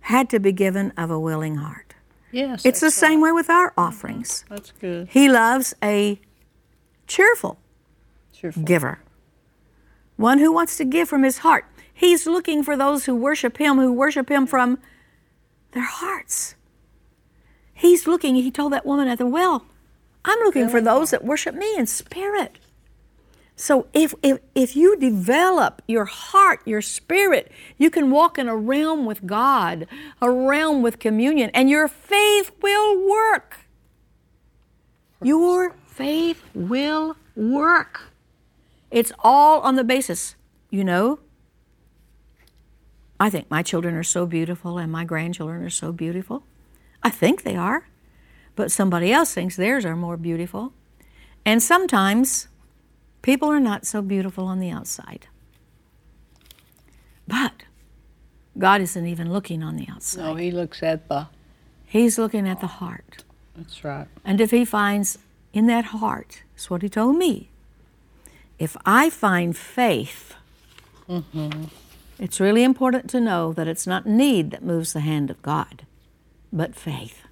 had 0.02 0.30
to 0.30 0.40
be 0.40 0.52
given 0.52 0.92
of 0.98 1.10
a 1.10 1.20
willing 1.20 1.56
heart. 1.56 1.96
Yes. 2.32 2.66
It's 2.66 2.80
the 2.80 2.92
same 2.92 3.22
right. 3.24 3.30
way 3.30 3.32
with 3.32 3.50
our 3.50 3.70
mm-hmm. 3.72 3.80
offerings. 3.80 4.46
That's 4.50 4.72
good. 4.74 5.08
He 5.10 5.30
loves 5.30 5.74
a 5.82 6.20
cheerful 7.08 7.58
Cheerful. 8.34 8.64
giver, 8.64 9.00
one 10.22 10.40
who 10.40 10.52
wants 10.52 10.78
to 10.78 10.86
give 10.86 11.10
from 11.10 11.24
his 11.24 11.40
heart. 11.40 11.66
He's 11.94 12.26
looking 12.26 12.64
for 12.64 12.78
those 12.78 13.06
who 13.06 13.16
worship 13.16 13.58
him, 13.58 13.78
who 13.78 13.92
worship 13.92 14.30
him 14.30 14.48
from 14.48 14.80
their 15.72 15.86
hearts. 15.86 16.56
He's 17.74 18.08
looking, 18.08 18.36
he 18.36 18.52
told 18.52 18.74
that 18.74 18.86
woman 18.86 19.08
at 19.08 19.18
the 19.18 19.26
well, 19.26 19.66
I'm 20.24 20.40
looking 20.40 20.70
for 20.70 20.82
those 20.82 21.12
that 21.12 21.24
worship 21.24 21.56
me 21.56 21.76
in 21.76 21.88
spirit. 21.88 22.60
So 23.56 23.88
if, 23.94 24.14
if, 24.24 24.40
if 24.56 24.76
you 24.76 24.98
develop 24.98 25.82
your 25.88 26.06
heart, 26.06 26.62
your 26.66 26.82
spirit, 26.82 27.52
you 27.78 27.90
can 27.90 28.10
walk 28.10 28.38
in 28.38 28.48
a 28.48 28.56
realm 28.56 29.06
with 29.06 29.26
God, 29.26 29.88
a 30.22 30.32
realm 30.32 30.82
with 30.82 31.00
communion, 31.00 31.52
and 31.54 31.70
your 31.70 31.88
faith 31.88 32.52
will 32.62 33.08
work. 33.08 33.58
Your 35.22 35.76
faith 35.86 36.44
will 36.54 37.16
work. 37.36 38.11
It's 38.92 39.12
all 39.20 39.62
on 39.62 39.76
the 39.76 39.84
basis, 39.84 40.36
you 40.70 40.84
know. 40.84 41.20
I 43.20 43.30
think 43.30 43.50
my 43.50 43.64
children 43.64 43.96
are 43.96 44.04
so 44.04 44.26
beautiful 44.26 44.78
and 44.78 44.92
my 44.92 45.06
grandchildren 45.06 45.64
are 45.64 45.70
so 45.70 45.92
beautiful. 45.92 46.44
I 47.02 47.10
think 47.10 47.44
they 47.44 47.56
are, 47.56 47.88
but 48.56 48.72
somebody 48.72 49.12
else 49.12 49.34
thinks 49.34 49.56
theirs 49.56 49.86
are 49.86 49.96
more 49.96 50.18
beautiful. 50.18 50.74
And 51.46 51.64
sometimes 51.64 52.48
people 53.22 53.50
are 53.50 53.60
not 53.60 53.86
so 53.86 54.02
beautiful 54.02 54.46
on 54.46 54.60
the 54.60 54.70
outside. 54.70 55.28
But 57.28 57.64
God 58.58 58.82
isn't 58.82 59.08
even 59.08 59.32
looking 59.32 59.64
on 59.64 59.78
the 59.78 59.88
outside. 59.90 60.22
No, 60.22 60.36
he 60.36 60.52
looks 60.52 60.84
at 60.84 61.08
the. 61.08 61.28
He's 61.86 62.18
looking 62.18 62.48
at 62.48 62.60
the 62.60 62.68
heart. 62.68 63.24
That's 63.56 63.84
right. 63.84 64.08
And 64.26 64.42
if 64.42 64.52
he 64.52 64.66
finds 64.66 65.18
in 65.54 65.68
that 65.68 65.86
heart, 65.86 66.44
that's 66.54 66.70
what 66.70 66.82
he 66.82 66.90
told 66.90 67.18
me. 67.18 67.50
If 68.62 68.78
I 68.86 69.10
find 69.10 69.58
faith, 69.58 70.36
it's 72.20 72.40
really 72.40 72.64
important 72.64 73.10
to 73.10 73.20
know 73.20 73.54
that 73.54 73.68
it's 73.68 73.88
not 73.88 74.06
need 74.06 74.52
that 74.52 74.64
moves 74.64 74.94
the 74.94 75.00
hand 75.00 75.32
of 75.32 75.42
God, 75.42 75.88
but 76.54 76.76
faith. 76.76 77.24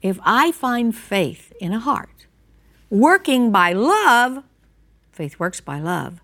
If 0.00 0.18
I 0.22 0.52
find 0.52 0.96
faith 0.96 1.52
in 1.60 1.74
a 1.74 1.78
heart, 1.78 2.24
working 2.88 3.52
by 3.52 3.74
love, 3.74 4.42
faith 5.12 5.38
works 5.38 5.60
by 5.60 5.80
love, 5.80 6.22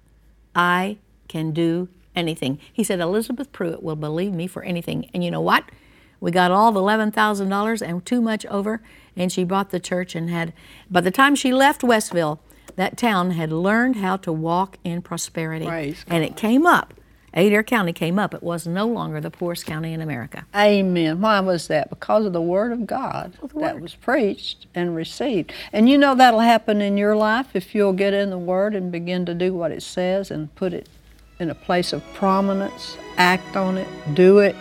I 0.54 0.96
can 1.28 1.52
do 1.52 1.88
anything. 2.16 2.58
He 2.72 2.82
said, 2.82 2.98
Elizabeth 2.98 3.52
Pruitt 3.52 3.82
will 3.82 3.96
believe 3.96 4.32
me 4.32 4.46
for 4.46 4.62
anything. 4.62 5.10
And 5.12 5.22
you 5.22 5.30
know 5.30 5.42
what? 5.42 5.64
We 6.18 6.30
got 6.30 6.50
all 6.50 6.72
the 6.72 6.80
$11,000 6.80 7.86
and 7.86 8.06
too 8.06 8.22
much 8.22 8.46
over, 8.46 8.80
and 9.14 9.30
she 9.30 9.44
bought 9.44 9.68
the 9.68 9.80
church 9.80 10.14
and 10.14 10.30
had, 10.30 10.54
by 10.90 11.02
the 11.02 11.10
time 11.10 11.34
she 11.34 11.52
left 11.52 11.82
Westville, 11.82 12.40
that 12.76 12.96
town 12.96 13.32
had 13.32 13.52
learned 13.52 13.96
how 13.96 14.16
to 14.18 14.32
walk 14.32 14.78
in 14.84 15.02
prosperity. 15.02 15.66
Praise 15.66 16.04
and 16.08 16.24
it 16.24 16.36
came 16.36 16.66
up. 16.66 16.94
Adair 17.34 17.62
County 17.62 17.92
came 17.92 18.18
up. 18.18 18.34
It 18.34 18.42
was 18.42 18.66
no 18.66 18.86
longer 18.86 19.20
the 19.20 19.30
poorest 19.30 19.64
county 19.64 19.94
in 19.94 20.02
America. 20.02 20.44
Amen. 20.54 21.20
Why 21.20 21.40
was 21.40 21.66
that? 21.68 21.88
Because 21.88 22.26
of 22.26 22.34
the 22.34 22.42
Word 22.42 22.72
of 22.72 22.86
God 22.86 23.32
that 23.40 23.54
Word. 23.54 23.80
was 23.80 23.94
preached 23.94 24.66
and 24.74 24.94
received. 24.94 25.52
And 25.72 25.88
you 25.88 25.96
know 25.96 26.14
that'll 26.14 26.40
happen 26.40 26.82
in 26.82 26.98
your 26.98 27.16
life 27.16 27.54
if 27.54 27.74
you'll 27.74 27.94
get 27.94 28.12
in 28.12 28.28
the 28.28 28.38
Word 28.38 28.74
and 28.74 28.92
begin 28.92 29.24
to 29.26 29.34
do 29.34 29.54
what 29.54 29.70
it 29.70 29.82
says 29.82 30.30
and 30.30 30.54
put 30.54 30.74
it 30.74 30.88
in 31.38 31.48
a 31.48 31.54
place 31.54 31.92
of 31.92 32.04
prominence, 32.12 32.98
act 33.16 33.56
on 33.56 33.78
it, 33.78 33.88
do 34.14 34.38
it. 34.40 34.54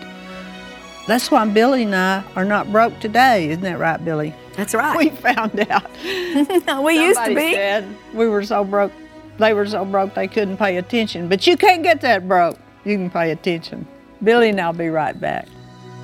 That's 1.07 1.29
why 1.29 1.45
Billye 1.45 1.83
and 1.83 1.95
I 1.95 2.23
are 2.35 2.45
not 2.45 2.71
broke 2.71 2.99
today. 3.01 3.49
Isn't 3.49 3.63
that 3.63 3.79
right, 3.79 3.99
Billye? 3.99 4.33
That's 4.55 4.73
right. 4.73 4.97
We 4.97 5.09
found 5.09 5.59
out. 5.69 5.89
we 6.03 6.99
used 6.99 7.19
to 7.19 7.25
Somebody 7.25 7.35
be. 7.35 7.53
Said 7.53 7.87
we 8.13 8.27
were 8.27 8.43
so 8.43 8.63
broke. 8.63 8.91
They 9.37 9.53
were 9.53 9.65
so 9.65 9.85
broke 9.85 10.13
they 10.13 10.27
couldn't 10.27 10.57
pay 10.57 10.77
attention. 10.77 11.29
But 11.29 11.47
you 11.47 11.57
can't 11.57 11.83
get 11.83 12.01
that 12.01 12.27
broke. 12.27 12.59
You 12.83 12.97
can 12.97 13.09
pay 13.09 13.31
attention. 13.31 13.87
Billye 14.23 14.49
and 14.49 14.61
I'll 14.61 14.73
be 14.73 14.89
right 14.89 15.19
back. 15.19 15.47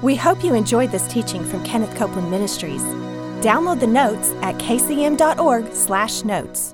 We 0.01 0.15
hope 0.15 0.43
you 0.43 0.53
enjoyed 0.53 0.91
this 0.91 1.07
teaching 1.07 1.43
from 1.43 1.63
Kenneth 1.63 1.95
Copeland 1.95 2.31
Ministries. 2.31 2.83
Download 3.41 3.79
the 3.79 3.87
notes 3.87 4.31
at 4.41 4.55
kcm.org/notes. 4.55 6.73